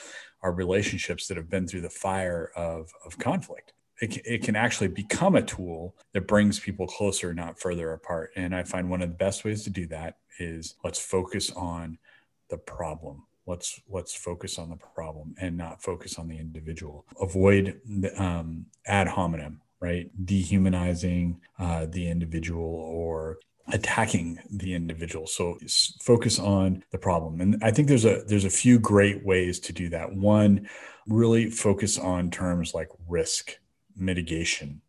are 0.42 0.52
relationships 0.52 1.26
that 1.26 1.36
have 1.36 1.50
been 1.50 1.66
through 1.66 1.80
the 1.80 1.90
fire 1.90 2.52
of, 2.54 2.90
of 3.04 3.18
conflict. 3.18 3.72
It, 4.00 4.18
it 4.24 4.42
can 4.44 4.54
actually 4.54 4.88
become 4.88 5.34
a 5.34 5.42
tool 5.42 5.96
that 6.12 6.28
brings 6.28 6.60
people 6.60 6.86
closer 6.86 7.34
not 7.34 7.58
further 7.58 7.92
apart. 7.92 8.30
And 8.36 8.54
i 8.54 8.62
find 8.62 8.90
one 8.90 9.02
of 9.02 9.08
the 9.08 9.16
best 9.16 9.44
ways 9.44 9.64
to 9.64 9.70
do 9.70 9.86
that 9.86 10.18
is 10.38 10.74
let's 10.84 11.00
focus 11.00 11.50
on 11.50 11.98
the 12.50 12.58
problem. 12.58 13.24
Let's 13.46 13.80
let's 13.88 14.14
focus 14.14 14.58
on 14.58 14.68
the 14.68 14.76
problem 14.76 15.34
and 15.40 15.56
not 15.56 15.82
focus 15.82 16.18
on 16.18 16.28
the 16.28 16.38
individual. 16.38 17.06
Avoid 17.20 17.80
um, 18.18 18.66
ad 18.86 19.08
hominem 19.08 19.62
right? 19.80 20.10
Dehumanizing 20.24 21.40
uh, 21.58 21.86
the 21.86 22.08
individual 22.08 22.64
or 22.64 23.38
attacking 23.72 24.38
the 24.50 24.74
individual. 24.74 25.26
So 25.26 25.58
focus 26.00 26.38
on 26.38 26.82
the 26.90 26.98
problem. 26.98 27.40
And 27.40 27.62
i 27.62 27.70
think 27.70 27.88
there's 27.88 28.04
a 28.04 28.22
there's 28.26 28.44
a 28.44 28.50
few 28.50 28.78
great 28.78 29.24
ways 29.24 29.60
to 29.60 29.72
do 29.72 29.88
that. 29.90 30.12
One 30.12 30.68
really 31.06 31.50
focus 31.50 31.98
on 31.98 32.30
terms 32.30 32.74
like 32.74 32.88
risk 33.06 33.58
mitigation. 33.96 34.80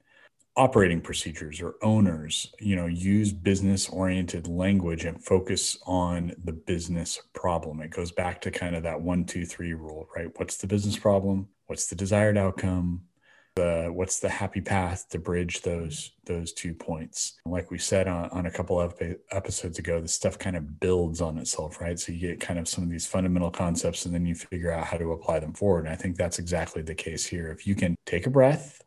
Operating 0.56 1.00
procedures 1.00 1.62
or 1.62 1.76
owners 1.82 2.54
you 2.60 2.76
know 2.76 2.88
use 2.88 3.32
business 3.32 3.88
oriented 3.90 4.48
language 4.48 5.06
and 5.06 5.24
focus 5.24 5.78
on 5.86 6.34
the 6.44 6.54
business 6.54 7.22
problem. 7.34 7.82
It 7.82 7.92
goes 7.92 8.12
back 8.12 8.42
to 8.42 8.52
kind 8.52 8.76
of 8.76 8.84
that 8.84 9.00
one 9.00 9.26
two 9.26 9.46
three 9.46 9.74
rule 9.74 10.08
right? 10.16 10.30
What's 10.38 10.58
the 10.58 10.68
business 10.68 10.98
problem? 10.98 11.48
What's 11.68 11.88
the 11.88 11.96
desired 11.96 12.38
outcome 12.38 13.02
the 13.60 13.90
what's 13.92 14.20
the 14.20 14.30
happy 14.30 14.62
path 14.62 15.08
to 15.10 15.20
bridge 15.20 15.62
those 15.62 16.12
those 16.26 16.54
two 16.54 16.74
points? 16.74 17.40
Like 17.46 17.72
we 17.72 17.78
said 17.78 18.08
on, 18.08 18.30
on 18.30 18.46
a 18.46 18.52
couple 18.52 18.80
of 18.80 18.94
episodes 19.32 19.80
ago 19.80 20.00
this 20.00 20.14
stuff 20.14 20.40
kind 20.40 20.56
of 20.56 20.80
builds 20.80 21.22
on 21.22 21.38
itself 21.38 21.82
right? 21.82 22.00
So 22.00 22.12
you 22.12 22.20
get 22.20 22.40
kind 22.40 22.60
of 22.60 22.68
some 22.68 22.84
of 22.84 22.90
these 22.90 23.06
fundamental 23.06 23.52
concepts 23.52 24.06
and 24.06 24.14
then 24.14 24.26
you 24.26 24.36
figure 24.36 24.72
out 24.72 24.86
how 24.86 24.98
to 24.98 25.12
apply 25.12 25.40
them 25.40 25.54
forward. 25.54 25.86
And 25.86 25.94
i 25.94 25.96
think 25.96 26.16
that's 26.16 26.40
exactly 26.40 26.82
the 26.82 26.96
case 26.96 27.26
here. 27.26 27.52
If 27.52 27.68
you 27.68 27.76
can 27.76 27.96
take 28.06 28.26
a 28.28 28.30
breath 28.30 28.84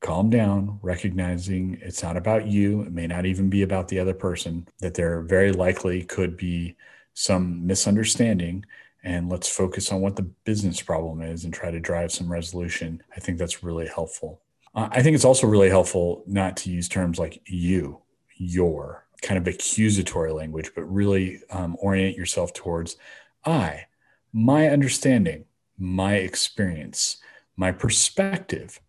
calm 0.00 0.30
down 0.30 0.78
recognizing 0.82 1.78
it's 1.80 2.02
not 2.02 2.16
about 2.16 2.44
you 2.46 2.82
it 2.82 2.92
may 2.92 3.06
not 3.06 3.24
even 3.24 3.48
be 3.48 3.62
about 3.62 3.86
the 3.86 4.00
other 4.00 4.12
person 4.12 4.66
that 4.80 4.94
there 4.94 5.22
very 5.22 5.52
likely 5.52 6.02
could 6.02 6.36
be 6.36 6.76
some 7.14 7.64
misunderstanding 7.64 8.64
and 9.02 9.28
let's 9.28 9.48
focus 9.48 9.90
on 9.90 10.00
what 10.00 10.16
the 10.16 10.22
business 10.22 10.80
problem 10.80 11.22
is 11.22 11.44
and 11.44 11.52
try 11.52 11.70
to 11.70 11.80
drive 11.80 12.12
some 12.12 12.30
resolution. 12.30 13.02
I 13.16 13.20
think 13.20 13.38
that's 13.38 13.62
really 13.62 13.86
helpful. 13.86 14.40
Uh, 14.74 14.88
I 14.90 15.02
think 15.02 15.14
it's 15.14 15.24
also 15.24 15.46
really 15.46 15.68
helpful 15.68 16.22
not 16.26 16.56
to 16.58 16.70
use 16.70 16.88
terms 16.88 17.18
like 17.18 17.42
you, 17.46 17.98
your, 18.36 19.06
kind 19.22 19.38
of 19.38 19.46
accusatory 19.46 20.32
language, 20.32 20.72
but 20.74 20.82
really 20.82 21.40
um, 21.50 21.76
orient 21.80 22.16
yourself 22.16 22.52
towards 22.52 22.96
I, 23.44 23.86
my 24.32 24.68
understanding, 24.68 25.44
my 25.78 26.16
experience, 26.16 27.18
my 27.56 27.72
perspective, 27.72 28.80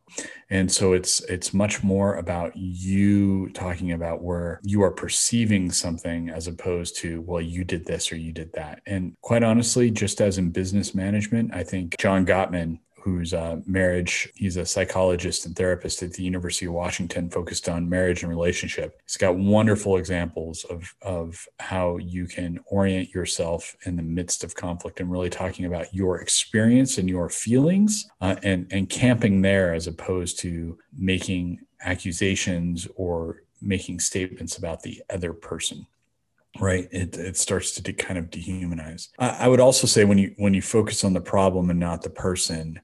and 0.49 0.71
so 0.71 0.93
it's 0.93 1.21
it's 1.21 1.53
much 1.53 1.83
more 1.83 2.15
about 2.15 2.55
you 2.55 3.49
talking 3.49 3.93
about 3.93 4.21
where 4.21 4.59
you 4.63 4.81
are 4.83 4.91
perceiving 4.91 5.71
something 5.71 6.29
as 6.29 6.47
opposed 6.47 6.95
to 6.97 7.21
well 7.21 7.41
you 7.41 7.63
did 7.63 7.85
this 7.85 8.11
or 8.11 8.17
you 8.17 8.31
did 8.31 8.51
that. 8.53 8.81
And 8.85 9.15
quite 9.21 9.43
honestly 9.43 9.89
just 9.91 10.21
as 10.21 10.37
in 10.37 10.49
business 10.51 10.93
management 10.93 11.53
i 11.53 11.63
think 11.63 11.95
john 11.97 12.25
gottman 12.25 12.79
who's 13.03 13.33
a 13.33 13.61
marriage. 13.65 14.29
He's 14.33 14.55
a 14.55 14.65
psychologist 14.65 15.45
and 15.45 15.53
therapist 15.53 16.01
at 16.03 16.13
the 16.13 16.23
University 16.23 16.67
of 16.67 16.71
Washington, 16.71 17.29
focused 17.29 17.67
on 17.67 17.89
marriage 17.89 18.23
and 18.23 18.29
relationship. 18.29 19.01
He's 19.03 19.17
got 19.17 19.35
wonderful 19.35 19.97
examples 19.97 20.63
of 20.65 20.95
of 21.01 21.45
how 21.59 21.97
you 21.97 22.27
can 22.27 22.59
orient 22.67 23.09
yourself 23.09 23.75
in 23.85 23.97
the 23.97 24.03
midst 24.03 24.45
of 24.45 24.55
conflict, 24.55 25.01
and 25.01 25.11
really 25.11 25.29
talking 25.29 25.65
about 25.65 25.93
your 25.93 26.21
experience 26.21 26.97
and 26.97 27.09
your 27.09 27.27
feelings, 27.29 28.09
uh, 28.21 28.37
and 28.41 28.67
and 28.71 28.89
camping 28.89 29.41
there 29.41 29.73
as 29.73 29.87
opposed 29.87 30.39
to 30.39 30.77
making 30.97 31.59
accusations 31.81 32.87
or 32.95 33.43
making 33.61 33.99
statements 33.99 34.57
about 34.57 34.81
the 34.81 35.01
other 35.09 35.33
person 35.33 35.85
right 36.59 36.87
it, 36.91 37.17
it 37.17 37.35
starts 37.35 37.71
to 37.71 37.81
de- 37.81 37.93
kind 37.93 38.19
of 38.19 38.29
dehumanize 38.29 39.07
I, 39.17 39.29
I 39.29 39.47
would 39.47 39.59
also 39.59 39.87
say 39.87 40.05
when 40.05 40.17
you 40.17 40.35
when 40.37 40.53
you 40.53 40.61
focus 40.61 41.03
on 41.03 41.13
the 41.13 41.21
problem 41.21 41.69
and 41.69 41.79
not 41.79 42.03
the 42.03 42.09
person 42.09 42.79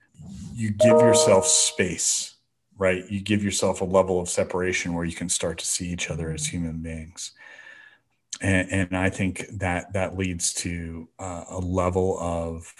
you 0.60 0.72
give 0.72 1.00
yourself 1.00 1.48
space, 1.48 2.36
right? 2.78 3.10
You 3.10 3.22
give 3.22 3.42
yourself 3.42 3.80
a 3.80 3.86
level 3.86 4.20
of 4.20 4.28
separation 4.28 4.94
where 4.94 5.06
you 5.06 5.16
can 5.16 5.30
start 5.30 5.58
to 5.60 5.66
see 5.66 5.88
each 5.88 6.10
other 6.10 6.32
as 6.32 6.46
human 6.46 6.82
beings. 6.82 7.32
And, 8.42 8.70
and 8.70 8.98
I 8.98 9.10
think 9.10 9.46
that 9.54 9.94
that 9.94 10.18
leads 10.18 10.54
to 10.56 11.08
uh, 11.18 11.46
a 11.50 11.60
level 11.60 12.20
of 12.20 12.74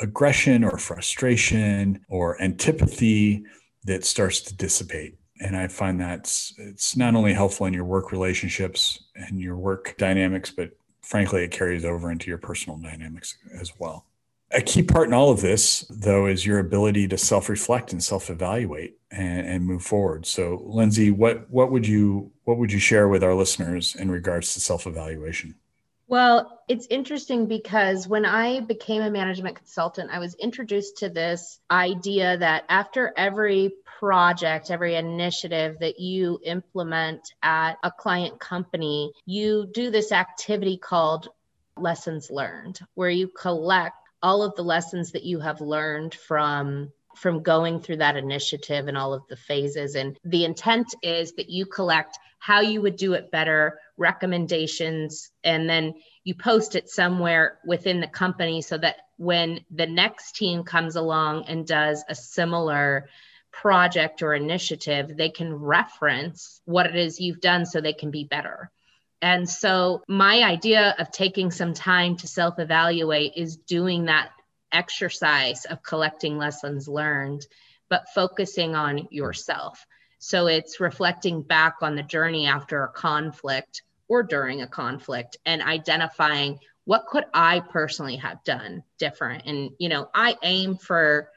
aggression 0.00 0.64
or 0.64 0.76
frustration 0.76 2.04
or 2.08 2.40
antipathy 2.42 3.44
that 3.84 4.04
starts 4.04 4.40
to 4.42 4.56
dissipate. 4.56 5.16
And 5.40 5.56
I 5.56 5.68
find 5.68 6.00
that 6.00 6.22
it's 6.58 6.96
not 6.96 7.14
only 7.14 7.32
helpful 7.32 7.66
in 7.66 7.72
your 7.72 7.84
work 7.84 8.10
relationships 8.10 9.04
and 9.14 9.38
your 9.38 9.56
work 9.56 9.94
dynamics, 9.98 10.50
but 10.50 10.70
frankly, 11.00 11.44
it 11.44 11.52
carries 11.52 11.84
over 11.84 12.10
into 12.10 12.28
your 12.28 12.38
personal 12.38 12.76
dynamics 12.78 13.36
as 13.58 13.72
well. 13.78 14.09
A 14.52 14.60
key 14.60 14.82
part 14.82 15.06
in 15.06 15.14
all 15.14 15.30
of 15.30 15.40
this, 15.40 15.86
though, 15.88 16.26
is 16.26 16.44
your 16.44 16.58
ability 16.58 17.06
to 17.08 17.18
self-reflect 17.18 17.92
and 17.92 18.02
self-evaluate 18.02 18.98
and, 19.12 19.46
and, 19.46 19.64
move 19.64 19.82
forward. 19.82 20.26
So, 20.26 20.62
Lindsay, 20.66 21.12
what 21.12 21.48
what 21.50 21.70
would 21.70 21.86
you 21.86 22.32
what 22.44 22.58
would 22.58 22.72
you 22.72 22.80
share 22.80 23.08
with 23.08 23.22
our 23.22 23.34
listeners 23.34 23.94
in 23.94 24.10
regards 24.10 24.52
to 24.54 24.60
self-evaluation? 24.60 25.54
Well, 26.08 26.62
it's 26.66 26.88
interesting 26.90 27.46
because 27.46 28.08
when 28.08 28.24
I 28.24 28.58
became 28.58 29.02
a 29.02 29.10
management 29.12 29.54
consultant, 29.54 30.10
I 30.10 30.18
was 30.18 30.34
introduced 30.34 30.96
to 30.98 31.08
this 31.08 31.60
idea 31.70 32.36
that 32.36 32.64
after 32.68 33.12
every 33.16 33.74
project, 34.00 34.72
every 34.72 34.96
initiative 34.96 35.76
that 35.78 36.00
you 36.00 36.40
implement 36.42 37.34
at 37.44 37.74
a 37.84 37.92
client 37.92 38.40
company, 38.40 39.12
you 39.24 39.70
do 39.72 39.92
this 39.92 40.10
activity 40.10 40.76
called 40.76 41.28
lessons 41.76 42.28
learned, 42.28 42.80
where 42.94 43.10
you 43.10 43.28
collect 43.28 43.94
all 44.22 44.42
of 44.42 44.54
the 44.54 44.64
lessons 44.64 45.12
that 45.12 45.24
you 45.24 45.40
have 45.40 45.60
learned 45.60 46.14
from 46.14 46.92
from 47.16 47.42
going 47.42 47.80
through 47.80 47.96
that 47.96 48.16
initiative 48.16 48.86
and 48.86 48.96
all 48.96 49.12
of 49.12 49.26
the 49.28 49.36
phases. 49.36 49.94
And 49.94 50.18
the 50.24 50.44
intent 50.44 50.94
is 51.02 51.32
that 51.32 51.50
you 51.50 51.66
collect 51.66 52.18
how 52.38 52.60
you 52.60 52.80
would 52.80 52.96
do 52.96 53.12
it 53.12 53.30
better 53.30 53.78
recommendations 53.98 55.30
and 55.44 55.68
then 55.68 55.94
you 56.24 56.34
post 56.34 56.74
it 56.74 56.88
somewhere 56.88 57.58
within 57.66 58.00
the 58.00 58.06
company 58.06 58.62
so 58.62 58.78
that 58.78 58.96
when 59.16 59.60
the 59.70 59.86
next 59.86 60.36
team 60.36 60.64
comes 60.64 60.96
along 60.96 61.44
and 61.48 61.66
does 61.66 62.02
a 62.08 62.14
similar 62.14 63.08
project 63.52 64.22
or 64.22 64.32
initiative 64.32 65.16
they 65.16 65.28
can 65.28 65.52
reference 65.52 66.62
what 66.64 66.86
it 66.86 66.96
is 66.96 67.20
you've 67.20 67.40
done 67.40 67.66
so 67.66 67.80
they 67.80 67.92
can 67.92 68.10
be 68.10 68.24
better 68.24 68.70
and 69.22 69.48
so, 69.48 70.02
my 70.08 70.42
idea 70.42 70.94
of 70.98 71.10
taking 71.10 71.50
some 71.50 71.74
time 71.74 72.16
to 72.16 72.26
self 72.26 72.58
evaluate 72.58 73.34
is 73.36 73.56
doing 73.56 74.06
that 74.06 74.30
exercise 74.72 75.64
of 75.66 75.82
collecting 75.82 76.38
lessons 76.38 76.88
learned, 76.88 77.46
but 77.88 78.08
focusing 78.14 78.74
on 78.74 79.08
yourself. 79.10 79.84
So, 80.18 80.46
it's 80.46 80.80
reflecting 80.80 81.42
back 81.42 81.76
on 81.82 81.96
the 81.96 82.02
journey 82.02 82.46
after 82.46 82.82
a 82.82 82.88
conflict 82.88 83.82
or 84.08 84.22
during 84.22 84.62
a 84.62 84.66
conflict 84.66 85.36
and 85.44 85.62
identifying 85.62 86.58
what 86.84 87.06
could 87.06 87.24
I 87.34 87.60
personally 87.60 88.16
have 88.16 88.42
done 88.42 88.82
different. 88.98 89.44
And, 89.46 89.70
you 89.78 89.88
know, 89.88 90.08
I 90.14 90.36
aim 90.42 90.76
for 90.76 91.30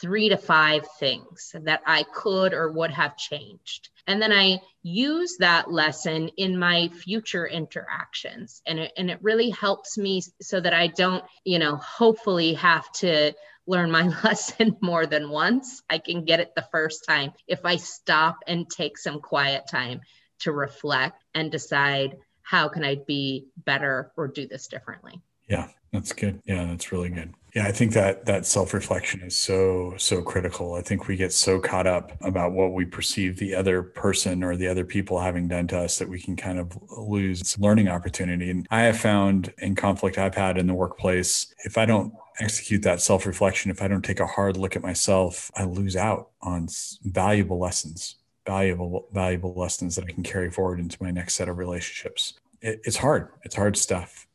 three 0.00 0.28
to 0.28 0.36
five 0.36 0.86
things 0.98 1.54
that 1.62 1.82
I 1.86 2.04
could 2.14 2.52
or 2.52 2.72
would 2.72 2.90
have 2.90 3.16
changed. 3.16 3.90
And 4.06 4.20
then 4.20 4.32
I 4.32 4.60
use 4.82 5.36
that 5.38 5.70
lesson 5.70 6.28
in 6.36 6.58
my 6.58 6.88
future 6.88 7.46
interactions. 7.46 8.60
And 8.66 8.78
it, 8.78 8.92
and 8.96 9.10
it 9.10 9.18
really 9.22 9.50
helps 9.50 9.96
me 9.96 10.22
so 10.40 10.60
that 10.60 10.74
I 10.74 10.88
don't, 10.88 11.24
you 11.44 11.58
know, 11.58 11.76
hopefully 11.76 12.54
have 12.54 12.90
to 12.92 13.32
learn 13.66 13.90
my 13.90 14.08
lesson 14.24 14.76
more 14.80 15.06
than 15.06 15.30
once. 15.30 15.82
I 15.88 15.98
can 15.98 16.24
get 16.24 16.40
it 16.40 16.54
the 16.54 16.66
first 16.70 17.04
time 17.06 17.32
if 17.46 17.64
I 17.64 17.76
stop 17.76 18.38
and 18.46 18.68
take 18.68 18.98
some 18.98 19.20
quiet 19.20 19.64
time 19.70 20.00
to 20.40 20.52
reflect 20.52 21.22
and 21.34 21.50
decide 21.50 22.16
how 22.42 22.68
can 22.68 22.84
I 22.84 22.96
be 22.96 23.46
better 23.56 24.12
or 24.16 24.28
do 24.28 24.46
this 24.46 24.66
differently. 24.66 25.20
Yeah, 25.48 25.68
that's 25.92 26.12
good. 26.12 26.40
Yeah, 26.44 26.64
that's 26.66 26.92
really 26.92 27.08
good. 27.08 27.34
Yeah, 27.54 27.68
I 27.68 27.72
think 27.72 27.92
that 27.92 28.26
that 28.26 28.46
self-reflection 28.46 29.20
is 29.22 29.36
so 29.36 29.94
so 29.96 30.22
critical. 30.22 30.74
I 30.74 30.82
think 30.82 31.06
we 31.06 31.14
get 31.16 31.32
so 31.32 31.60
caught 31.60 31.86
up 31.86 32.10
about 32.20 32.50
what 32.50 32.72
we 32.72 32.84
perceive 32.84 33.38
the 33.38 33.54
other 33.54 33.80
person 33.80 34.42
or 34.42 34.56
the 34.56 34.66
other 34.66 34.84
people 34.84 35.20
having 35.20 35.46
done 35.46 35.68
to 35.68 35.78
us 35.78 35.98
that 35.98 36.08
we 36.08 36.20
can 36.20 36.34
kind 36.34 36.58
of 36.58 36.76
lose 36.90 37.56
learning 37.60 37.86
opportunity. 37.86 38.50
And 38.50 38.66
I 38.72 38.80
have 38.82 38.98
found 38.98 39.52
in 39.58 39.76
conflict 39.76 40.18
I've 40.18 40.34
had 40.34 40.58
in 40.58 40.66
the 40.66 40.74
workplace, 40.74 41.54
if 41.64 41.78
I 41.78 41.86
don't 41.86 42.12
execute 42.40 42.82
that 42.82 43.00
self-reflection, 43.00 43.70
if 43.70 43.80
I 43.80 43.86
don't 43.86 44.04
take 44.04 44.18
a 44.18 44.26
hard 44.26 44.56
look 44.56 44.74
at 44.74 44.82
myself, 44.82 45.52
I 45.54 45.62
lose 45.62 45.94
out 45.94 46.30
on 46.42 46.66
valuable 47.04 47.60
lessons, 47.60 48.16
valuable 48.44 49.06
valuable 49.12 49.54
lessons 49.54 49.94
that 49.94 50.06
I 50.06 50.10
can 50.10 50.24
carry 50.24 50.50
forward 50.50 50.80
into 50.80 51.00
my 51.00 51.12
next 51.12 51.34
set 51.34 51.48
of 51.48 51.58
relationships. 51.58 52.34
It, 52.60 52.80
it's 52.82 52.96
hard. 52.96 53.28
It's 53.44 53.54
hard 53.54 53.76
stuff 53.76 54.26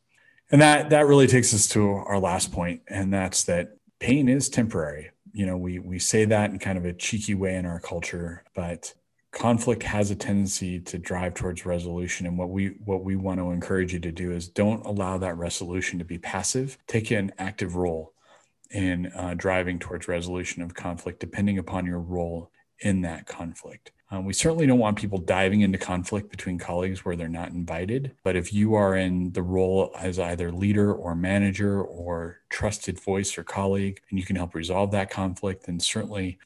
and 0.51 0.61
that 0.61 0.89
that 0.89 1.07
really 1.07 1.27
takes 1.27 1.53
us 1.53 1.67
to 1.69 1.89
our 1.89 2.19
last 2.19 2.51
point 2.51 2.81
and 2.87 3.13
that's 3.13 3.43
that 3.45 3.77
pain 3.99 4.29
is 4.29 4.49
temporary. 4.49 5.11
You 5.31 5.45
know 5.45 5.57
we 5.57 5.79
we 5.79 5.99
say 5.99 6.25
that 6.25 6.49
in 6.51 6.59
kind 6.59 6.77
of 6.77 6.85
a 6.85 6.93
cheeky 6.93 7.35
way 7.35 7.55
in 7.55 7.65
our 7.65 7.79
culture 7.79 8.43
but 8.55 8.93
conflict 9.31 9.83
has 9.83 10.09
a 10.09 10.15
tendency 10.15 10.79
to 10.79 10.97
drive 10.97 11.35
towards 11.35 11.65
resolution. 11.65 12.25
And 12.25 12.37
what 12.37 12.49
we 12.49 12.77
what 12.85 13.03
we 13.03 13.15
want 13.15 13.39
to 13.39 13.51
encourage 13.51 13.93
you 13.93 13.99
to 13.99 14.11
do 14.11 14.31
is 14.31 14.47
don't 14.47 14.85
allow 14.85 15.17
that 15.19 15.37
resolution 15.37 15.99
to 15.99 16.05
be 16.05 16.17
passive. 16.17 16.77
Take 16.87 17.11
an 17.11 17.31
active 17.37 17.75
role 17.75 18.13
in 18.71 19.11
uh, 19.15 19.33
driving 19.35 19.79
towards 19.79 20.07
resolution 20.07 20.61
of 20.61 20.73
conflict 20.73 21.19
depending 21.19 21.57
upon 21.57 21.85
your 21.85 21.99
role 21.99 22.51
in 22.79 23.01
that 23.01 23.25
conflict 23.25 23.91
um, 24.11 24.25
we 24.25 24.33
certainly 24.33 24.65
don't 24.65 24.79
want 24.79 24.97
people 24.97 25.19
diving 25.19 25.61
into 25.61 25.77
conflict 25.77 26.31
between 26.31 26.57
colleagues 26.57 27.05
where 27.05 27.15
they're 27.15 27.27
not 27.27 27.51
invited. 27.51 28.15
But 28.23 28.35
if 28.35 28.51
you 28.51 28.73
are 28.73 28.95
in 28.95 29.31
the 29.33 29.43
role 29.43 29.91
as 29.97 30.17
either 30.17 30.51
leader 30.51 30.93
or 30.93 31.15
manager 31.15 31.81
or 31.83 32.39
trusted 32.49 32.99
voice 32.99 33.37
or 33.37 33.43
colleague, 33.43 34.01
and 34.09 34.17
you 34.17 34.25
can 34.25 34.35
help 34.35 34.55
resolve 34.55 34.91
that 34.91 35.11
conflict, 35.11 35.67
then 35.67 35.79
certainly 35.79 36.39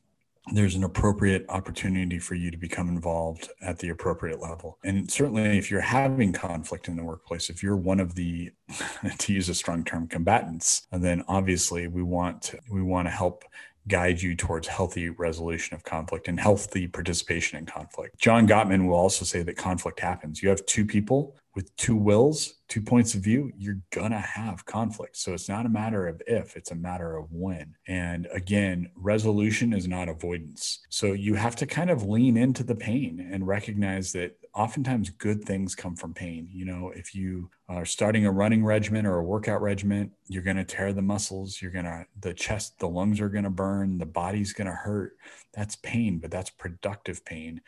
there's 0.52 0.76
an 0.76 0.84
appropriate 0.84 1.46
opportunity 1.48 2.20
for 2.20 2.36
you 2.36 2.52
to 2.52 2.58
become 2.58 2.90
involved 2.90 3.50
at 3.62 3.80
the 3.80 3.90
appropriate 3.90 4.42
level. 4.42 4.78
And 4.84 5.10
certainly, 5.10 5.58
if 5.58 5.72
you're 5.72 5.80
having 5.80 6.34
conflict 6.34 6.90
in 6.90 6.98
the 6.98 7.04
workplace, 7.04 7.50
if 7.50 7.64
you're 7.64 7.78
one 7.78 8.02
of 8.02 8.16
the, 8.16 8.52
to 9.20 9.34
use 9.34 9.48
a 9.48 9.54
strong 9.54 9.86
term, 9.86 10.08
combatants, 10.08 10.86
then 10.92 11.24
obviously 11.30 11.88
we 11.88 12.04
want 12.04 12.42
to, 12.42 12.60
we 12.70 12.82
want 12.82 13.08
to 13.08 13.12
help 13.12 13.46
guide 13.88 14.22
you 14.22 14.36
towards 14.36 14.68
healthy 14.68 15.10
resolution 15.10 15.76
of 15.76 15.84
conflict 15.84 16.28
and 16.28 16.40
healthy 16.40 16.88
participation 16.88 17.58
in 17.58 17.66
conflict. 17.66 18.18
John 18.20 18.48
Gottman 18.48 18.88
will 18.88 18.96
also 18.96 19.26
say 19.26 19.44
that 19.44 19.58
conflict 19.58 20.00
happens. 20.00 20.42
You 20.42 20.50
have 20.50 20.66
two 20.66 20.86
people 20.86 21.36
with 21.56 21.76
two 21.76 21.96
wills, 21.96 22.56
two 22.68 22.82
points 22.82 23.14
of 23.14 23.22
view, 23.22 23.52
you're 23.56 23.80
gonna 23.92 24.20
have 24.20 24.66
conflict. 24.66 25.18
So 25.18 25.34
it's 25.34 25.50
not 25.50 25.66
a 25.66 25.70
matter 25.70 26.08
of 26.08 26.22
if, 26.26 26.56
it's 26.56 26.72
a 26.72 26.76
matter 26.76 27.16
of 27.16 27.32
when. 27.32 27.76
And 27.88 28.28
again, 28.34 28.90
resolution 28.96 29.74
is 29.74 29.88
not 29.88 30.10
avoidance. 30.10 30.80
So 30.90 31.14
you 31.14 31.36
have 31.36 31.56
to 31.58 31.68
kind 31.68 31.92
of 31.92 32.04
lean 32.04 32.38
into 32.38 32.64
the 32.64 32.76
pain 32.76 33.30
and 33.32 33.46
recognize 33.46 34.14
that 34.14 34.36
oftentimes 34.54 35.10
good 35.10 35.44
things 35.44 35.74
come 35.74 35.96
from 35.96 36.14
pain. 36.14 36.48
You 36.52 36.66
know, 36.66 36.92
if 36.96 37.16
you 37.16 37.50
are 37.68 37.86
starting 37.86 38.26
a 38.26 38.32
running 38.32 38.64
regimen 38.64 39.06
or 39.06 39.18
a 39.18 39.24
workout 39.24 39.62
regimen, 39.62 40.12
you're 40.28 40.44
going 40.44 40.58
to 40.58 40.64
tear 40.64 40.94
the 40.94 41.02
muscles, 41.02 41.62
you're 41.62 41.72
going 41.72 41.86
to, 41.86 42.06
the 42.20 42.34
chest, 42.34 42.80
the 42.80 42.88
lungs 42.88 43.20
are 43.20 43.30
going 43.30 43.46
to 43.46 43.50
burn, 43.50 43.98
the 43.98 44.06
body's 44.06 44.54
going 44.54 44.68
to 44.68 44.74
hurt. 44.74 45.18
That's 45.54 45.76
pain, 45.78 46.20
but 46.20 46.32
that's 46.32 46.52
productive 46.52 47.26
pain. 47.26 47.62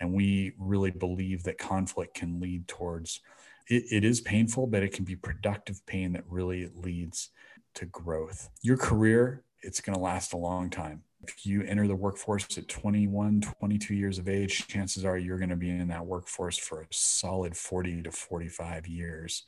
And 0.00 0.14
we 0.14 0.54
really 0.58 0.90
believe 0.90 1.42
that 1.44 1.58
conflict 1.58 2.14
can 2.14 2.40
lead 2.40 2.66
towards, 2.66 3.20
it, 3.68 3.84
it 3.90 4.04
is 4.04 4.20
painful, 4.20 4.66
but 4.66 4.82
it 4.82 4.92
can 4.92 5.04
be 5.04 5.16
productive 5.16 5.84
pain 5.86 6.12
that 6.14 6.24
really 6.28 6.70
leads 6.74 7.30
to 7.74 7.84
growth. 7.84 8.48
Your 8.62 8.76
career, 8.76 9.44
it's 9.62 9.80
going 9.80 9.96
to 9.96 10.02
last 10.02 10.32
a 10.32 10.38
long 10.38 10.70
time 10.70 11.02
if 11.24 11.46
you 11.46 11.62
enter 11.62 11.86
the 11.86 11.94
workforce 11.94 12.58
at 12.58 12.68
21, 12.68 13.40
22 13.40 13.94
years 13.94 14.18
of 14.18 14.28
age, 14.28 14.66
chances 14.66 15.04
are 15.04 15.16
you're 15.16 15.38
going 15.38 15.50
to 15.50 15.56
be 15.56 15.70
in 15.70 15.88
that 15.88 16.04
workforce 16.04 16.58
for 16.58 16.82
a 16.82 16.86
solid 16.90 17.56
40 17.56 18.02
to 18.02 18.12
45 18.12 18.86
years. 18.86 19.44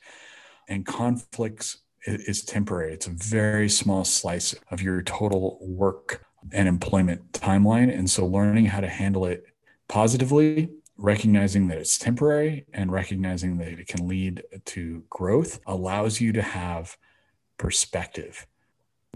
And 0.67 0.85
conflicts 0.85 1.79
is 2.05 2.43
temporary. 2.43 2.93
It's 2.93 3.07
a 3.07 3.11
very 3.11 3.69
small 3.69 4.05
slice 4.05 4.55
of 4.71 4.81
your 4.81 5.01
total 5.01 5.57
work 5.61 6.25
and 6.51 6.67
employment 6.67 7.31
timeline. 7.33 7.95
And 7.95 8.09
so 8.09 8.25
learning 8.25 8.65
how 8.65 8.79
to 8.79 8.87
handle 8.87 9.25
it 9.25 9.45
positively, 9.87 10.69
recognizing 10.97 11.67
that 11.67 11.77
it's 11.77 11.97
temporary 11.97 12.65
and 12.73 12.91
recognizing 12.91 13.57
that 13.57 13.67
it 13.67 13.87
can 13.87 14.07
lead 14.07 14.43
to 14.65 15.03
growth 15.09 15.59
allows 15.65 16.21
you 16.21 16.31
to 16.33 16.41
have 16.41 16.97
perspective 17.57 18.45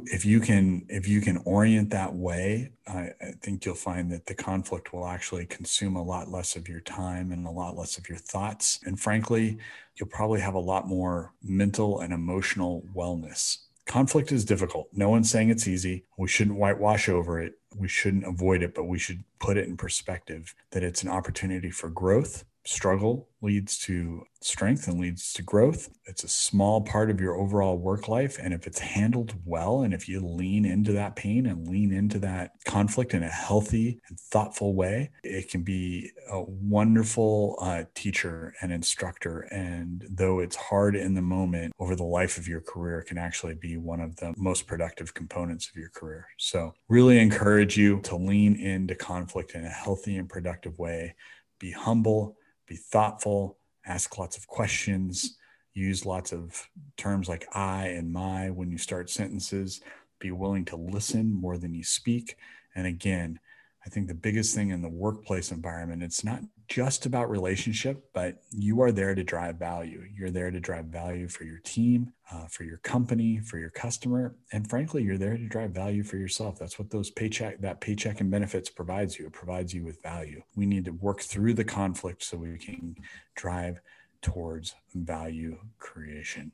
if 0.05 0.25
you 0.25 0.39
can 0.39 0.85
if 0.89 1.07
you 1.07 1.21
can 1.21 1.37
orient 1.45 1.89
that 1.89 2.13
way 2.13 2.71
I, 2.87 3.11
I, 3.21 3.31
think 3.41 3.65
you'll 3.65 3.75
find 3.75 4.11
that 4.11 4.25
the 4.25 4.33
conflict 4.33 4.93
will 4.93 5.07
actually 5.07 5.45
consume 5.45 5.95
a 5.95 6.03
lot 6.03 6.29
less 6.29 6.55
of 6.55 6.67
your 6.67 6.79
time 6.81 7.31
and 7.31 7.45
a 7.45 7.51
lot 7.51 7.77
less 7.77 7.97
of 7.97 8.09
your 8.09 8.17
thoughts. 8.17 8.79
And 8.85 8.99
frankly 8.99 9.57
you'll 9.95 10.09
probably 10.09 10.41
have 10.41 10.55
a 10.55 10.59
lot 10.59 10.87
more 10.87 11.33
mental 11.41 11.99
and 12.01 12.13
emotional 12.13 12.83
wellness. 12.95 13.57
Conflict 13.85 14.31
is 14.31 14.45
difficult. 14.45 14.87
No 14.93 15.09
one's 15.09 15.29
saying 15.29 15.49
it's 15.49 15.67
easy. 15.67 16.05
We 16.17 16.27
shouldn't 16.27 16.57
whitewash 16.57 17.09
over 17.09 17.41
it. 17.41 17.55
We 17.75 17.87
shouldn't 17.87 18.25
avoid 18.25 18.63
it 18.63 18.73
but 18.73 18.85
we 18.85 18.99
should 18.99 19.23
put 19.39 19.57
it 19.57 19.67
in 19.67 19.77
perspective 19.77 20.55
that 20.71 20.83
it's 20.83 21.03
an 21.03 21.09
opportunity 21.09 21.69
for 21.69 21.89
growth 21.89 22.43
struggle 22.69 23.27
leads 23.41 23.79
to 23.79 24.23
strength 24.41 24.87
and 24.87 24.99
leads 24.99 25.33
to 25.33 25.41
growth. 25.41 25.89
It's 26.05 26.23
a 26.23 26.29
small 26.29 26.81
part 26.81 27.09
of 27.09 27.19
your 27.19 27.35
overall 27.35 27.77
work 27.77 28.07
life. 28.07 28.37
And 28.41 28.53
if 28.53 28.67
it's 28.67 28.79
handled 28.79 29.33
well, 29.43 29.81
and 29.81 29.93
if 29.93 30.07
you 30.07 30.19
lean 30.19 30.65
into 30.65 30.91
that 30.93 31.15
pain 31.15 31.47
and 31.47 31.67
lean 31.67 31.91
into 31.91 32.19
that 32.19 32.51
conflict 32.65 33.13
in 33.13 33.23
a 33.23 33.29
healthy 33.29 33.99
and 34.07 34.19
thoughtful 34.19 34.75
way, 34.75 35.09
it 35.23 35.49
can 35.49 35.63
be 35.63 36.11
a 36.31 36.41
wonderful 36.43 37.57
uh, 37.59 37.85
teacher 37.95 38.53
and 38.61 38.71
instructor. 38.71 39.41
And 39.51 40.05
though 40.09 40.39
it's 40.39 40.55
hard 40.55 40.95
in 40.95 41.15
the 41.15 41.21
moment, 41.21 41.73
over 41.79 41.95
the 41.95 42.03
life 42.03 42.37
of 42.37 42.47
your 42.47 42.61
career, 42.61 43.01
can 43.01 43.17
actually 43.17 43.55
be 43.55 43.77
one 43.77 43.99
of 43.99 44.15
the 44.17 44.33
most 44.37 44.67
productive 44.67 45.13
components 45.13 45.69
of 45.69 45.75
your 45.75 45.89
career. 45.89 46.27
So, 46.37 46.73
really 46.87 47.19
encourage 47.19 47.77
you 47.77 48.01
to 48.01 48.15
lean 48.15 48.55
into 48.55 48.95
conflict 48.95 49.55
in 49.55 49.65
a 49.65 49.69
healthy 49.69 50.17
and 50.17 50.29
productive 50.29 50.77
way. 50.77 51.15
Be 51.59 51.71
humble 51.71 52.37
be 52.69 52.75
thoughtful, 52.75 53.57
ask 53.85 54.17
lots 54.17 54.37
of 54.37 54.47
questions, 54.47 55.37
use 55.73 56.05
lots 56.05 56.31
of 56.31 56.69
terms 56.95 57.27
like 57.27 57.47
I 57.51 57.87
and 57.87 58.13
my 58.13 58.51
when 58.51 58.71
you 58.71 58.77
start 58.77 59.09
sentences, 59.09 59.81
be 60.19 60.31
willing 60.31 60.65
to 60.65 60.75
listen 60.75 61.33
more 61.33 61.57
than 61.57 61.73
you 61.73 61.83
speak. 61.83 62.37
And 62.75 62.85
again, 62.85 63.39
I 63.85 63.89
think 63.89 64.07
the 64.07 64.13
biggest 64.13 64.53
thing 64.53 64.69
in 64.69 64.83
the 64.83 64.89
workplace 64.89 65.51
environment, 65.51 66.03
it's 66.03 66.23
not 66.23 66.41
just 66.69 67.07
about 67.07 67.31
relationship, 67.31 68.05
but 68.13 68.43
you 68.51 68.79
are 68.81 68.91
there 68.91 69.15
to 69.15 69.23
drive 69.23 69.55
value. 69.55 70.03
You're 70.15 70.29
there 70.29 70.51
to 70.51 70.59
drive 70.59 70.85
value 70.85 71.27
for 71.27 71.43
your 71.43 71.57
team, 71.57 72.13
uh, 72.31 72.45
for 72.45 72.63
your 72.63 72.77
company, 72.77 73.39
for 73.39 73.57
your 73.57 73.71
customer, 73.71 74.35
and 74.53 74.69
frankly, 74.69 75.01
you're 75.01 75.17
there 75.17 75.35
to 75.35 75.47
drive 75.47 75.71
value 75.71 76.03
for 76.03 76.17
yourself. 76.17 76.59
That's 76.59 76.77
what 76.77 76.91
those 76.91 77.09
paycheck, 77.09 77.59
that 77.61 77.81
paycheck 77.81 78.21
and 78.21 78.29
benefits 78.29 78.69
provides 78.69 79.17
you. 79.17 79.25
It 79.25 79.33
provides 79.33 79.73
you 79.73 79.83
with 79.83 80.01
value. 80.03 80.43
We 80.55 80.67
need 80.67 80.85
to 80.85 80.91
work 80.91 81.21
through 81.21 81.55
the 81.55 81.63
conflict 81.63 82.23
so 82.23 82.37
we 82.37 82.57
can 82.59 82.95
drive 83.35 83.81
towards 84.21 84.75
value 84.93 85.57
creation. 85.79 86.51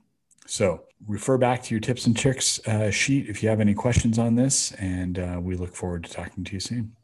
So 0.48 0.84
refer 1.08 1.38
back 1.38 1.62
to 1.64 1.74
your 1.74 1.82
tips 1.82 2.06
and 2.06 2.16
tricks 2.16 2.66
uh, 2.68 2.90
sheet 2.90 3.28
if 3.28 3.44
you 3.44 3.50
have 3.50 3.60
any 3.60 3.74
questions 3.74 4.18
on 4.18 4.36
this, 4.36 4.72
and 4.74 5.20
uh, 5.20 5.40
we 5.42 5.58
look 5.58 5.76
forward 5.76 6.06
to 6.06 6.12
talking 6.12 6.46
to 6.46 6.54
you 6.54 6.60
soon 6.62 6.96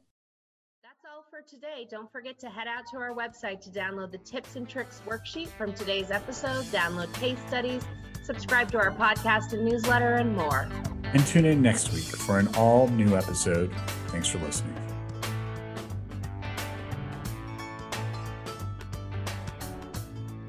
today. 1.52 1.86
Don't 1.90 2.10
forget 2.10 2.40
to 2.40 2.50
head 2.50 2.68
out 2.68 2.86
to 2.92 2.98
our 2.98 3.14
website 3.14 3.60
to 3.62 3.70
download 3.70 4.12
the 4.12 4.18
tips 4.20 4.56
and 4.56 4.68
tricks 4.68 5.02
worksheet 5.06 5.50
from 5.50 5.74
today's 5.74 6.10
episode, 6.10 6.64
download 6.66 7.14
case 7.16 7.38
studies, 7.48 7.84
subscribe 8.24 8.72
to 8.72 8.78
our 8.78 8.92
podcast 8.92 9.52
and 9.52 9.66
newsletter, 9.66 10.16
and 10.16 10.34
more. 10.34 10.70
And 11.14 11.28
tune 11.28 11.44
in 11.44 11.62
next 11.62 11.92
week 11.92 12.06
for 12.06 12.40
an 12.40 12.48
all 12.56 12.88
new 12.88 13.18
episode. 13.18 13.70
Thanks 14.08 14.30
for 14.30 14.38
listening. 14.38 14.81